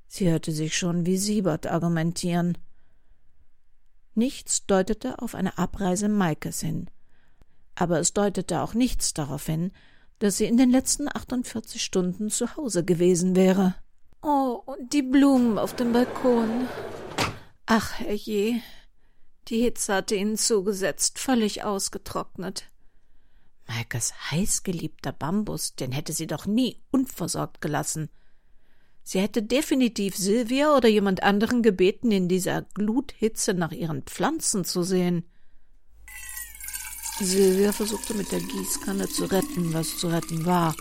Sie 0.08 0.28
hörte 0.30 0.50
sich 0.50 0.76
schon 0.76 1.06
wie 1.06 1.16
Siebert 1.16 1.66
argumentieren. 1.66 2.58
Nichts 4.14 4.66
deutete 4.66 5.22
auf 5.22 5.34
eine 5.34 5.58
Abreise 5.58 6.08
Maikes 6.08 6.60
hin. 6.60 6.90
Aber 7.74 8.00
es 8.00 8.12
deutete 8.12 8.62
auch 8.62 8.74
nichts 8.74 9.14
darauf 9.14 9.46
hin, 9.46 9.70
dass 10.18 10.38
sie 10.38 10.46
in 10.46 10.56
den 10.56 10.70
letzten 10.70 11.08
48 11.08 11.82
Stunden 11.82 12.30
zu 12.30 12.56
Hause 12.56 12.84
gewesen 12.84 13.36
wäre. 13.36 13.74
Oh, 14.22 14.62
und 14.64 14.92
die 14.92 15.02
Blumen 15.02 15.58
auf 15.58 15.74
dem 15.74 15.92
Balkon. 15.92 16.68
Ach, 17.66 17.98
herrje, 17.98 18.62
die 19.48 19.60
Hitze 19.60 19.94
hatte 19.94 20.14
ihnen 20.14 20.36
zugesetzt, 20.36 21.18
völlig 21.18 21.64
ausgetrocknet. 21.64 22.70
Maikes 23.66 24.12
heißgeliebter 24.30 25.12
Bambus, 25.12 25.74
den 25.74 25.92
hätte 25.92 26.12
sie 26.12 26.26
doch 26.26 26.46
nie 26.46 26.80
unversorgt 26.90 27.60
gelassen. 27.60 28.10
Sie 29.02 29.20
hätte 29.20 29.42
definitiv 29.42 30.16
Silvia 30.16 30.76
oder 30.76 30.88
jemand 30.88 31.24
anderen 31.24 31.62
gebeten, 31.62 32.12
in 32.12 32.28
dieser 32.28 32.62
Gluthitze 32.62 33.54
nach 33.54 33.72
ihren 33.72 34.02
Pflanzen 34.02 34.64
zu 34.64 34.84
sehen. 34.84 35.24
Silvia 37.18 37.72
versuchte 37.72 38.14
mit 38.14 38.30
der 38.30 38.40
Gießkanne 38.40 39.08
zu 39.08 39.24
retten, 39.24 39.74
was 39.74 39.98
zu 39.98 40.08
retten 40.08 40.44
war. 40.46 40.74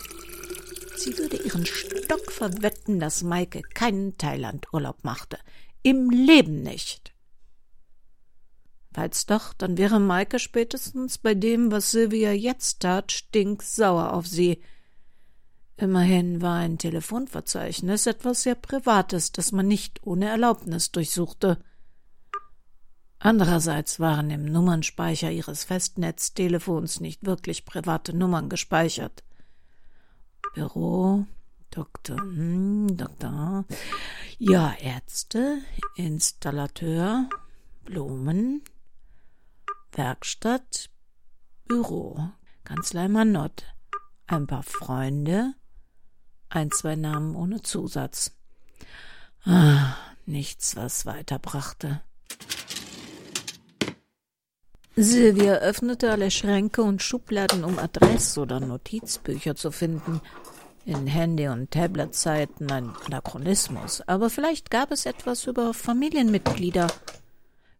Sie 1.02 1.18
würde 1.18 1.38
ihren 1.38 1.66
Stock 1.66 2.32
verwetten, 2.32 3.00
dass 3.00 3.24
Maike 3.24 3.64
keinen 3.64 4.20
Thailandurlaub 4.20 5.04
machte. 5.04 5.40
Im 5.82 6.12
Leben 6.12 6.62
nicht. 6.62 7.16
Falls 8.94 9.26
doch, 9.26 9.54
dann 9.54 9.80
wäre 9.80 10.00
Maike 10.00 10.38
spätestens 10.38 11.18
bei 11.18 11.34
dem, 11.34 11.72
was 11.72 11.90
Sylvia 11.90 12.34
jetzt 12.34 12.82
tat, 12.82 13.12
stinksauer 13.12 14.14
auf 14.14 14.28
sie. 14.28 14.62
Immerhin 15.76 16.44
war 16.44 16.58
ein 16.58 16.78
Telefonverzeichnis 16.78 18.06
etwas 18.06 18.44
sehr 18.44 18.54
Privates, 18.54 19.32
das 19.32 19.52
man 19.52 19.68
nicht 19.68 20.06
ohne 20.06 20.28
Erlaubnis 20.30 20.92
durchsuchte. 20.92 21.58
Andererseits 23.18 24.00
waren 24.00 24.30
im 24.30 24.46
Nummernspeicher 24.46 25.32
ihres 25.32 25.64
Festnetztelefons 25.64 27.00
nicht 27.00 27.26
wirklich 27.26 27.66
private 27.66 28.16
Nummern 28.16 28.50
gespeichert. 28.50 29.24
Büro, 30.54 31.26
Doktor, 31.70 32.20
hm, 32.20 32.98
Doktor, 32.98 33.66
ja, 34.38 34.74
Ärzte, 34.74 35.60
Installateur, 35.96 37.30
Blumen, 37.86 38.62
Werkstatt, 39.94 40.90
Büro, 41.68 42.32
Kanzlei 42.66 43.08
Manott, 43.08 43.64
ein 44.28 44.46
paar 44.48 44.64
Freunde, 44.64 45.54
ein, 46.50 46.70
zwei 46.72 46.98
Namen 46.98 47.36
ohne 47.36 47.62
Zusatz. 47.62 48.36
Ah, 49.46 49.96
nichts, 50.26 50.76
was 50.76 51.06
weiterbrachte. 51.06 52.02
Silvia 54.95 55.56
öffnete 55.56 56.12
alle 56.12 56.32
Schränke 56.32 56.84
und 56.84 57.01
Schubladen, 57.01 57.63
um 57.63 57.80
Adress- 57.80 58.38
oder 58.38 58.60
Notizbücher 58.60 59.56
zu 59.56 59.71
finden. 59.71 60.21
In 60.86 61.08
Handy- 61.08 61.47
und 61.47 61.71
Tabletzeiten 61.71 62.71
ein 62.71 62.89
Anachronismus, 63.06 64.01
aber 64.08 64.30
vielleicht 64.30 64.71
gab 64.71 64.91
es 64.91 65.06
etwas 65.06 65.45
über 65.45 65.73
Familienmitglieder 65.73 66.88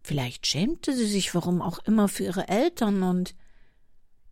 Vielleicht 0.04 0.48
schämte 0.48 0.96
sie 0.96 1.06
sich 1.06 1.36
warum 1.36 1.62
auch 1.62 1.80
immer 1.80 2.08
für 2.08 2.24
ihre 2.24 2.48
Eltern 2.48 3.04
und 3.04 3.36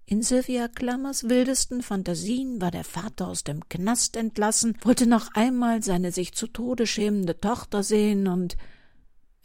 in 0.05 0.23
Sylvia 0.23 0.67
Klammers 0.67 1.29
wildesten 1.29 1.83
Fantasien 1.83 2.59
war 2.59 2.71
der 2.71 2.83
Vater 2.83 3.27
aus 3.27 3.43
dem 3.43 3.69
Knast 3.69 4.17
entlassen, 4.17 4.75
wollte 4.81 5.05
noch 5.05 5.35
einmal 5.35 5.83
seine 5.83 6.11
sich 6.11 6.33
zu 6.33 6.47
Tode 6.47 6.87
schämende 6.87 7.39
Tochter 7.39 7.83
sehen 7.83 8.27
und 8.27 8.57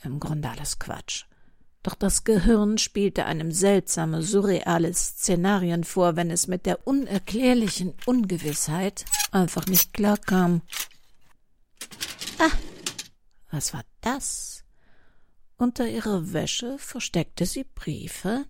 Im 0.03 0.21
Grunde 0.21 0.49
alles 0.49 0.79
Quatsch. 0.79 1.27
Doch 1.85 1.95
das 1.95 2.25
Gehirn 2.25 2.79
spielte 2.79 3.27
einem 3.27 3.53
seltsame, 3.53 4.23
surreale 4.23 4.93
Szenarien 4.95 5.85
vor, 5.85 6.17
wenn 6.17 6.31
es 6.31 6.47
mit 6.47 6.65
der 6.65 6.87
unerklärlichen 6.87 7.93
Ungewissheit 8.07 9.05
einfach 9.33 9.67
nicht 9.67 9.93
klarkam. 9.93 10.63
Ah, 12.39 12.51
was 13.51 13.75
war 13.75 13.85
das? 14.01 14.65
Unter 15.59 15.87
ihrer 15.87 16.33
Wäsche 16.33 16.79
versteckte 16.79 17.45
sie 17.45 17.65
Briefe. 17.75 18.47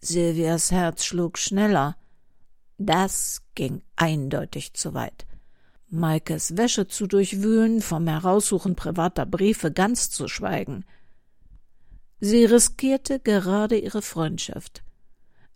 Silvias 0.00 0.72
Herz 0.72 1.04
schlug 1.04 1.38
schneller. 1.38 1.96
Das 2.76 3.42
ging 3.54 3.82
eindeutig 3.94 4.74
zu 4.74 4.94
weit. 4.94 5.26
Maikes 5.90 6.56
Wäsche 6.56 6.88
zu 6.88 7.06
durchwühlen, 7.06 7.82
vom 7.82 8.08
Heraussuchen 8.08 8.74
privater 8.74 9.26
Briefe 9.26 9.70
ganz 9.70 10.10
zu 10.10 10.26
schweigen. 10.26 10.84
Sie 12.24 12.44
riskierte 12.44 13.18
gerade 13.18 13.76
ihre 13.76 14.00
Freundschaft. 14.00 14.84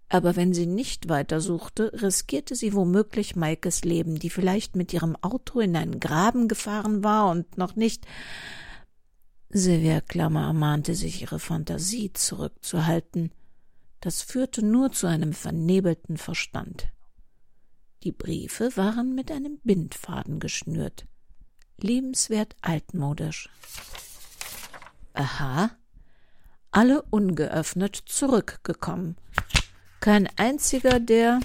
Aber 0.08 0.34
wenn 0.34 0.52
sie 0.52 0.66
nicht 0.66 1.08
weitersuchte, 1.08 1.92
riskierte 2.02 2.56
sie 2.56 2.74
womöglich 2.74 3.36
Maikes 3.36 3.84
Leben, 3.84 4.18
die 4.18 4.30
vielleicht 4.30 4.74
mit 4.74 4.92
ihrem 4.92 5.14
Auto 5.14 5.60
in 5.60 5.76
einen 5.76 6.00
Graben 6.00 6.48
gefahren 6.48 7.04
war 7.04 7.30
und 7.30 7.56
noch 7.56 7.76
nicht. 7.76 8.04
Silvia 9.48 10.00
Klammer 10.00 10.48
ermahnte 10.48 10.96
sich, 10.96 11.22
ihre 11.22 11.38
Fantasie 11.38 12.12
zurückzuhalten. 12.12 13.30
Das 14.00 14.22
führte 14.22 14.66
nur 14.66 14.90
zu 14.90 15.06
einem 15.06 15.34
vernebelten 15.34 16.16
Verstand. 16.16 16.88
Die 18.02 18.12
Briefe 18.12 18.76
waren 18.76 19.14
mit 19.14 19.30
einem 19.30 19.60
Bindfaden 19.62 20.40
geschnürt. 20.40 21.06
Liebenswert 21.78 22.56
altmodisch. 22.60 23.50
Aha. 25.12 25.70
Alle 26.76 27.00
ungeöffnet 27.08 27.96
zurückgekommen. 28.04 29.16
Kein 30.00 30.28
einziger 30.36 31.00
der 31.00 31.40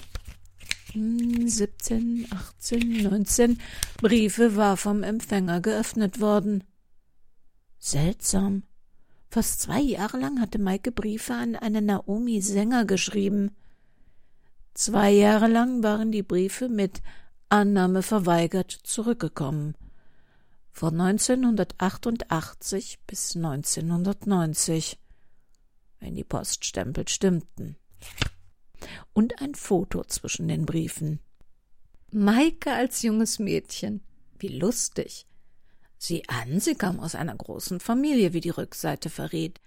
17, 0.92 2.28
18, 2.30 3.02
19 3.04 3.58
Briefe 3.96 4.56
war 4.56 4.76
vom 4.76 5.02
Empfänger 5.02 5.62
geöffnet 5.62 6.20
worden. 6.20 6.64
Seltsam. 7.78 8.64
Fast 9.30 9.62
zwei 9.62 9.80
Jahre 9.80 10.18
lang 10.18 10.38
hatte 10.38 10.58
Maike 10.58 10.92
Briefe 10.92 11.32
an 11.32 11.56
eine 11.56 11.80
Naomi 11.80 12.42
Sänger 12.42 12.84
geschrieben. 12.84 13.56
Zwei 14.74 15.12
Jahre 15.12 15.48
lang 15.48 15.82
waren 15.82 16.12
die 16.12 16.22
Briefe 16.22 16.68
mit 16.68 17.00
Annahme 17.48 18.02
verweigert 18.02 18.70
zurückgekommen. 18.70 19.78
Von 20.72 21.00
1988 21.00 22.98
bis 23.06 23.34
1990, 23.34 24.98
wenn 26.02 26.14
die 26.14 26.24
Poststempel 26.24 27.08
stimmten. 27.08 27.76
Und 29.14 29.40
ein 29.40 29.54
Foto 29.54 30.04
zwischen 30.04 30.48
den 30.48 30.66
Briefen. 30.66 31.20
Maike 32.10 32.72
als 32.72 33.00
junges 33.02 33.38
Mädchen. 33.38 34.02
Wie 34.38 34.48
lustig. 34.48 35.26
Sieh 35.96 36.28
an, 36.28 36.60
sie 36.60 36.74
kam 36.74 36.98
aus 36.98 37.14
einer 37.14 37.36
großen 37.36 37.78
Familie, 37.78 38.32
wie 38.32 38.40
die 38.40 38.50
Rückseite 38.50 39.08
verrät. 39.08 39.60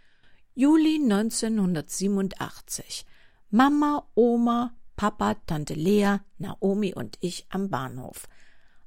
Juli 0.53 0.99
1987. 1.01 3.05
Mama, 3.49 4.05
Oma, 4.15 4.75
Papa, 4.97 5.35
Tante 5.45 5.75
Lea, 5.75 6.17
Naomi 6.37 6.93
und 6.93 7.17
ich 7.21 7.45
am 7.49 7.69
Bahnhof. 7.69 8.27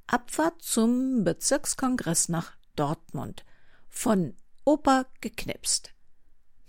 Abfahrt 0.07 0.61
zum 0.63 1.25
Bezirkskongress 1.25 2.29
nach 2.29 2.53
Dortmund. 2.77 3.47
Von 3.89 4.35
Opa 4.65 5.07
geknipst. 5.23 5.95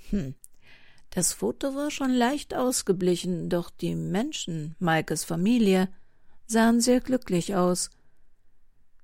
Hm. 0.10 0.36
Das 1.12 1.34
Foto 1.34 1.76
war 1.76 1.90
schon 1.90 2.12
leicht 2.12 2.54
ausgeblichen, 2.54 3.50
doch 3.50 3.70
die 3.72 3.96
Menschen, 3.96 4.76
Maikes 4.80 5.24
Familie, 5.24 5.90
sahen 6.46 6.82
sehr 6.82 7.02
glücklich 7.02 7.56
aus. 7.56 7.90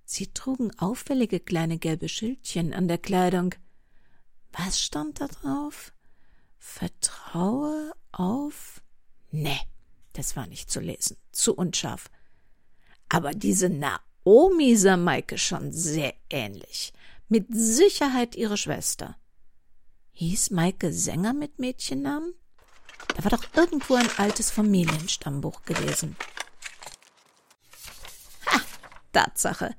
Sie 0.04 0.28
trugen 0.28 0.72
auffällige 0.78 1.40
kleine 1.40 1.80
gelbe 1.80 2.08
Schildchen 2.08 2.74
an 2.74 2.88
der 2.88 3.00
Kleidung. 3.00 3.56
Was 4.52 4.80
stand 4.80 5.20
da 5.20 5.28
drauf? 5.28 5.94
Vertraue 6.60 7.92
auf. 8.12 8.82
Nee, 9.32 9.60
das 10.14 10.36
war 10.36 10.46
nicht 10.46 10.70
zu 10.70 10.80
lesen, 10.80 11.18
zu 11.32 11.56
unscharf. 11.56 12.10
Aber 13.10 13.32
diese 13.32 13.70
Naomi 13.70 14.76
sah 14.76 14.98
Maike 14.98 15.38
schon 15.38 15.72
sehr 15.72 16.14
ähnlich. 16.30 16.94
Mit 17.28 17.48
Sicherheit 17.50 18.36
ihre 18.36 18.58
Schwester. 18.58 19.18
Hieß 20.16 20.52
Maike 20.52 20.92
Sänger 20.92 21.34
mit 21.34 21.60
Mädchennamen? 21.60 22.34
Da 23.16 23.24
war 23.24 23.32
doch 23.32 23.46
irgendwo 23.56 23.96
ein 23.96 24.10
altes 24.18 24.52
Familienstammbuch 24.52 25.64
gewesen. 25.64 26.18
Ha, 28.48 28.62
Tatsache. 29.14 29.76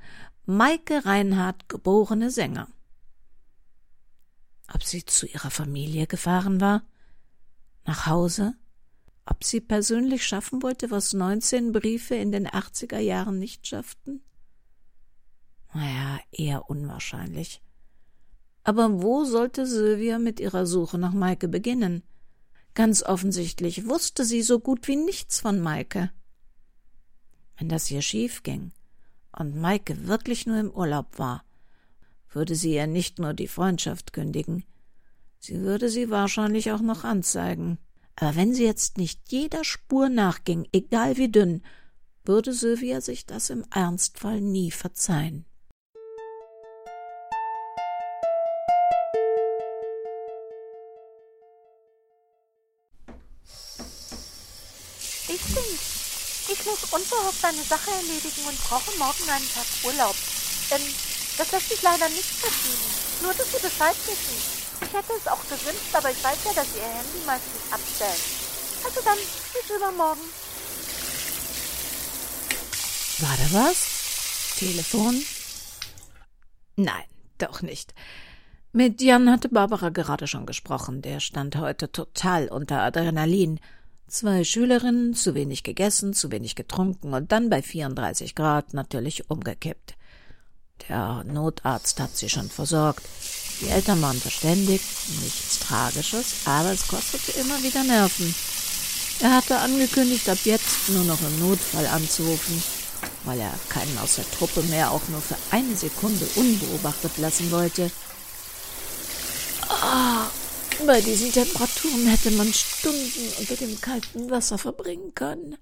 Maike 0.47 1.05
Reinhardt, 1.05 1.69
geborene 1.69 2.31
Sänger. 2.31 2.69
Ob 4.73 4.83
sie 4.83 5.05
zu 5.05 5.27
ihrer 5.27 5.51
Familie 5.51 6.07
gefahren 6.07 6.61
war? 6.61 6.83
Nach 7.85 8.07
Hause? 8.07 8.55
ob 9.27 9.45
sie 9.45 9.61
persönlich 9.61 10.25
schaffen 10.25 10.63
wollte, 10.63 10.91
was 10.91 11.13
19 11.13 11.73
Briefe 11.73 12.15
in 12.15 12.33
den 12.33 12.47
80er 12.47 12.99
Jahren 12.99 13.39
nicht 13.39 13.67
schafften? 13.67 14.23
Naja, 15.75 16.21
eher 16.31 16.71
unwahrscheinlich. 16.71 17.61
Aber 18.67 19.01
wo 19.01 19.23
sollte 19.23 19.65
Sylvia 19.65 20.19
mit 20.19 20.41
ihrer 20.41 20.67
Suche 20.67 20.99
nach 20.99 21.13
Maike 21.13 21.47
beginnen? 21.47 22.03
Ganz 22.75 23.05
offensichtlich 23.05 23.87
wusste 23.87 24.25
sie 24.25 24.43
so 24.43 24.59
gut 24.59 24.89
wie 24.89 24.97
nichts 24.97 25.39
von 25.39 25.61
Maike. 25.61 26.11
Wenn 27.57 27.69
das 27.69 27.87
hier 27.87 28.03
schief 28.03 28.43
ging 28.43 28.73
und 29.31 29.55
Maike 29.55 30.09
wirklich 30.09 30.47
nur 30.47 30.59
im 30.59 30.73
Urlaub 30.73 31.17
war, 31.17 31.45
würde 32.33 32.57
sie 32.57 32.75
ihr 32.75 32.89
nicht 32.89 33.21
nur 33.21 33.35
die 33.35 33.47
Freundschaft 33.47 34.13
kündigen, 34.13 34.65
sie 35.39 35.61
würde 35.61 35.89
sie 35.89 36.11
wahrscheinlich 36.11 36.73
auch 36.73 36.83
noch 36.83 37.05
anzeigen. 37.05 37.79
Aber 38.17 38.35
wenn 38.35 38.53
sie 38.53 38.65
jetzt 38.65 38.99
nicht 38.99 39.21
jeder 39.29 39.63
Spur 39.63 40.09
nachging, 40.09 40.67
egal 40.73 41.17
wie 41.19 41.31
dünn, 41.31 41.63
würde 42.25 42.53
Sylvia 42.53 43.01
sich 43.01 43.27
das 43.27 43.49
im 43.49 43.65
Ernstfall 43.73 44.41
nie 44.41 44.73
verzeihen. 44.73 45.47
Muss 56.67 56.85
unverhofft 56.91 57.45
eine 57.45 57.63
Sache 57.63 57.91
erledigen 57.91 58.45
und 58.47 58.59
brauche 58.69 58.91
morgen 58.99 59.31
einen 59.31 59.49
Tag 59.55 59.67
Urlaub. 59.85 60.17
Ähm, 60.71 60.83
das 61.39 61.53
lässt 61.53 61.69
sich 61.69 61.83
leider 61.83 62.09
nicht 62.09 62.35
verschieben. 62.35 62.91
Nur, 63.23 63.33
dass 63.33 63.51
Sie 63.51 63.63
Bescheid 63.63 63.97
wissen. 64.07 64.37
Ich 64.83 64.93
hätte 64.93 65.13
es 65.17 65.27
auch 65.27 65.43
gewünscht, 65.45 65.95
aber 65.95 66.11
ich 66.11 66.23
weiß 66.23 66.39
ja, 66.45 66.53
dass 66.53 66.73
Sie 66.73 66.79
Ihr 66.79 66.91
Handy 66.91 67.25
meistens 67.25 67.73
abstellen. 67.73 68.23
Also 68.85 69.01
dann, 69.03 69.19
bis 69.19 69.77
übermorgen. 69.77 70.21
War 73.19 73.37
da 73.39 73.69
was? 73.69 74.57
Telefon? 74.59 75.23
Nein, 76.77 77.05
doch 77.39 77.63
nicht. 77.63 77.95
Mit 78.73 79.01
Jan 79.01 79.31
hatte 79.31 79.49
Barbara 79.49 79.89
gerade 79.89 80.27
schon 80.27 80.45
gesprochen. 80.45 81.01
Der 81.01 81.21
stand 81.21 81.57
heute 81.57 81.91
total 81.91 82.49
unter 82.49 82.83
Adrenalin. 82.83 83.59
Zwei 84.09 84.45
Schülerinnen, 84.45 85.15
zu 85.15 85.35
wenig 85.35 85.65
gegessen, 85.65 86.15
zu 86.15 86.31
wenig 86.31 86.55
getrunken 86.55 87.13
und 87.13 87.33
dann 87.33 87.51
bei 87.51 87.61
34 87.61 88.37
Grad 88.37 88.73
natürlich 88.73 89.29
umgekippt. 89.31 89.97
Der 90.89 91.25
Notarzt 91.25 91.99
hat 91.99 92.17
sie 92.17 92.29
schon 92.29 92.49
versorgt. 92.49 93.03
Die 93.61 93.69
Eltern 93.69 94.01
waren 94.03 94.21
verständigt, 94.21 94.85
nichts 95.23 95.59
Tragisches, 95.61 96.47
aber 96.47 96.71
es 96.73 96.87
kostete 96.87 97.33
immer 97.41 97.61
wieder 97.63 97.83
Nerven. 97.83 98.33
Er 99.21 99.35
hatte 99.35 99.59
angekündigt, 99.59 100.29
ab 100.29 100.39
jetzt 100.45 100.89
nur 100.91 101.05
noch 101.05 101.21
im 101.21 101.41
Notfall 101.41 101.87
anzurufen, 101.87 102.63
weil 103.25 103.41
er 103.41 103.53
keinen 103.71 103.99
aus 103.99 104.17
der 104.17 104.31
Truppe 104.31 104.63
mehr 104.65 104.93
auch 104.93 105.09
nur 105.09 105.21
für 105.21 105.37
eine 105.51 105.75
Sekunde 105.75 106.27
unbeobachtet 106.37 107.17
lassen 107.17 107.51
wollte. 107.51 107.91
Ah, 109.69 110.27
bei 110.85 111.01
diesen 111.01 111.33
Temperaturen 111.33 112.07
hätte 112.07 112.31
man 112.33 112.53
Stunden 112.53 113.33
unter 113.39 113.57
dem 113.57 113.81
kalten 113.81 114.31
Wasser 114.31 114.59
verbringen 114.59 115.15
können. 115.15 115.57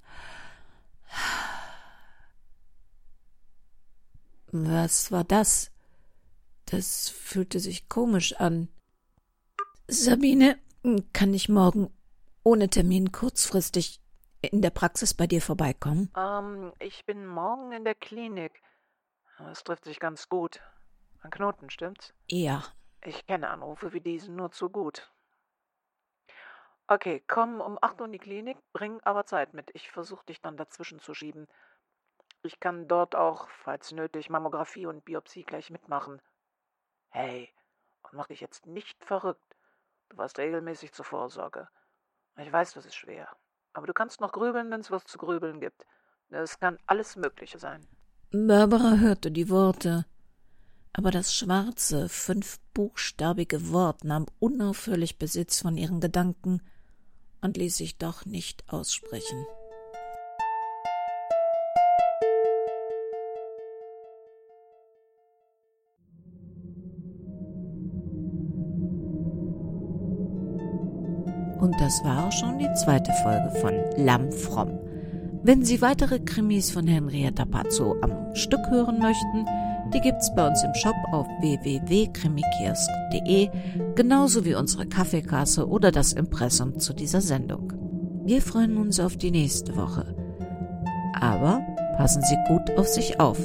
Was 4.51 5.11
war 5.13 5.25
das? 5.25 5.71
Das 6.67 7.09
fühlte 7.09 7.61
sich 7.61 7.89
komisch 7.89 8.35
an. 8.37 8.69
Sabine, 9.89 10.59
kann 11.13 11.35
ich 11.35 11.49
morgen 11.49 11.93
ohne 12.43 12.69
Termin 12.69 13.13
kurzfristig 13.13 14.01
in 14.43 14.63
der 14.63 14.71
Praxis 14.71 15.15
bei 15.15 15.27
dir 15.27 15.41
vorbeikommen? 15.41 16.11
Ähm, 16.17 16.73
ich 16.79 17.05
bin 17.05 17.27
morgen 17.27 17.73
in 17.73 17.85
der 17.85 17.95
Klinik. 17.95 18.53
Es 19.51 19.65
trifft 19.65 19.85
sich 19.85 19.99
ganz 19.99 20.29
gut. 20.29 20.61
Ein 21.23 21.31
Knoten, 21.31 21.71
stimmt's? 21.71 22.13
Ja. 22.29 22.65
Ich 23.05 23.27
kenne 23.27 23.51
Anrufe 23.51 23.93
wie 23.93 24.01
diesen 24.01 24.35
nur 24.35 24.51
zu 24.51 24.71
gut. 24.71 25.13
Okay, 26.87 27.23
komm 27.27 27.61
um 27.61 27.79
8 27.81 28.01
Uhr 28.01 28.07
in 28.07 28.13
die 28.13 28.19
Klinik, 28.19 28.59
bring 28.73 29.01
aber 29.03 29.27
Zeit 29.27 29.55
mit. 29.55 29.71
Ich 29.75 29.91
versuche 29.91 30.25
dich 30.27 30.41
dann 30.41 30.57
dazwischen 30.57 31.01
zu 31.01 31.15
schieben. 31.15 31.47
Ich 32.43 32.61
kann 32.61 32.89
dort 32.89 33.15
auch, 33.15 33.49
falls 33.49 33.93
nötig, 33.93 34.29
Mammographie 34.29 34.87
und 34.87 35.05
Biopsie 35.05 35.45
gleich 35.45 35.71
mitmachen. 35.71 36.21
Hey, 37.09 37.51
und 38.03 38.15
mach 38.15 38.27
dich 38.27 38.41
jetzt 38.41 38.67
nicht 38.67 39.03
verrückt. 39.05 39.57
Du 40.11 40.19
warst 40.19 40.39
regelmäßig 40.39 40.93
zur 40.93 41.05
Vorsorge. 41.05 41.69
Ich 42.37 42.53
weiß, 42.53 42.75
das 42.75 42.87
ist 42.87 42.97
schwer. 42.97 43.29
Aber 43.73 43.87
du 43.87 43.95
kannst 43.95 44.21
noch 44.21 44.33
grübeln, 44.33 44.71
wenn 44.71 44.81
es 44.81 44.91
was 44.91 45.05
zu 45.05 45.19
grübeln 45.19 45.61
gibt. 45.61 45.87
Es 46.31 46.59
kann 46.59 46.79
alles 46.87 47.17
Mögliche 47.17 47.59
sein. 47.59 47.87
Barbara 48.31 48.97
hörte 48.97 49.31
die 49.31 49.49
Worte, 49.49 50.05
aber 50.95 51.11
das 51.11 51.35
schwarze, 51.35 52.09
fünfbuchstabige 52.09 53.73
Wort 53.73 54.05
nahm 54.05 54.27
unaufhörlich 54.39 55.19
Besitz 55.19 55.61
von 55.61 55.77
ihren 55.77 56.01
Gedanken 56.01 56.63
und 57.41 57.57
ließ 57.57 57.77
sich 57.77 57.99
doch 57.99 58.25
nicht 58.25 58.65
aussprechen. 58.73 59.45
Und 71.59 71.75
das 71.81 72.05
war 72.05 72.29
auch 72.29 72.33
schon 72.33 72.59
die 72.59 72.73
zweite 72.75 73.13
Folge 73.25 73.51
von 73.61 74.05
Lamm 74.05 74.31
Fromm. 74.31 74.79
Wenn 75.43 75.65
Sie 75.65 75.83
weitere 75.83 76.21
Krimis 76.21 76.71
von 76.71 76.87
Henrietta 76.87 77.45
Pazzo 77.47 77.97
am 78.01 78.35
Stück 78.37 78.71
hören 78.71 79.01
möchten, 79.01 79.45
die 79.95 80.01
gibt's 80.01 80.35
bei 80.35 80.47
uns 80.47 80.63
im 80.65 80.75
Shop 80.75 80.97
auf 81.13 81.29
www.krimikiosk.de, 81.41 83.49
genauso 83.95 84.45
wie 84.45 84.57
unsere 84.57 84.87
Kaffeekasse 84.87 85.69
oder 85.69 85.93
das 85.93 86.13
Impressum 86.13 86.81
zu 86.81 86.93
dieser 86.93 87.21
Sendung. 87.21 87.73
Wir 88.25 88.43
freuen 88.43 88.77
uns 88.77 88.99
auf 88.99 89.17
die 89.17 89.31
nächste 89.31 89.77
Woche. 89.77 90.17
Aber 91.15 91.63
passen 91.97 92.23
Sie 92.23 92.37
gut 92.49 92.77
auf 92.77 92.89
sich 92.89 93.21
auf. 93.21 93.39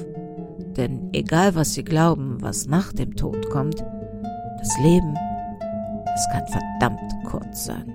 Denn 0.75 1.09
egal 1.13 1.53
was 1.55 1.75
Sie 1.75 1.83
glauben, 1.83 2.41
was 2.41 2.65
nach 2.65 2.91
dem 2.93 3.15
Tod 3.15 3.47
kommt, 3.49 3.85
das 4.57 4.75
Leben, 4.81 5.13
es 6.15 6.27
kann 6.31 6.47
verdammt 6.47 7.13
kurz 7.25 7.65
sein. 7.65 7.93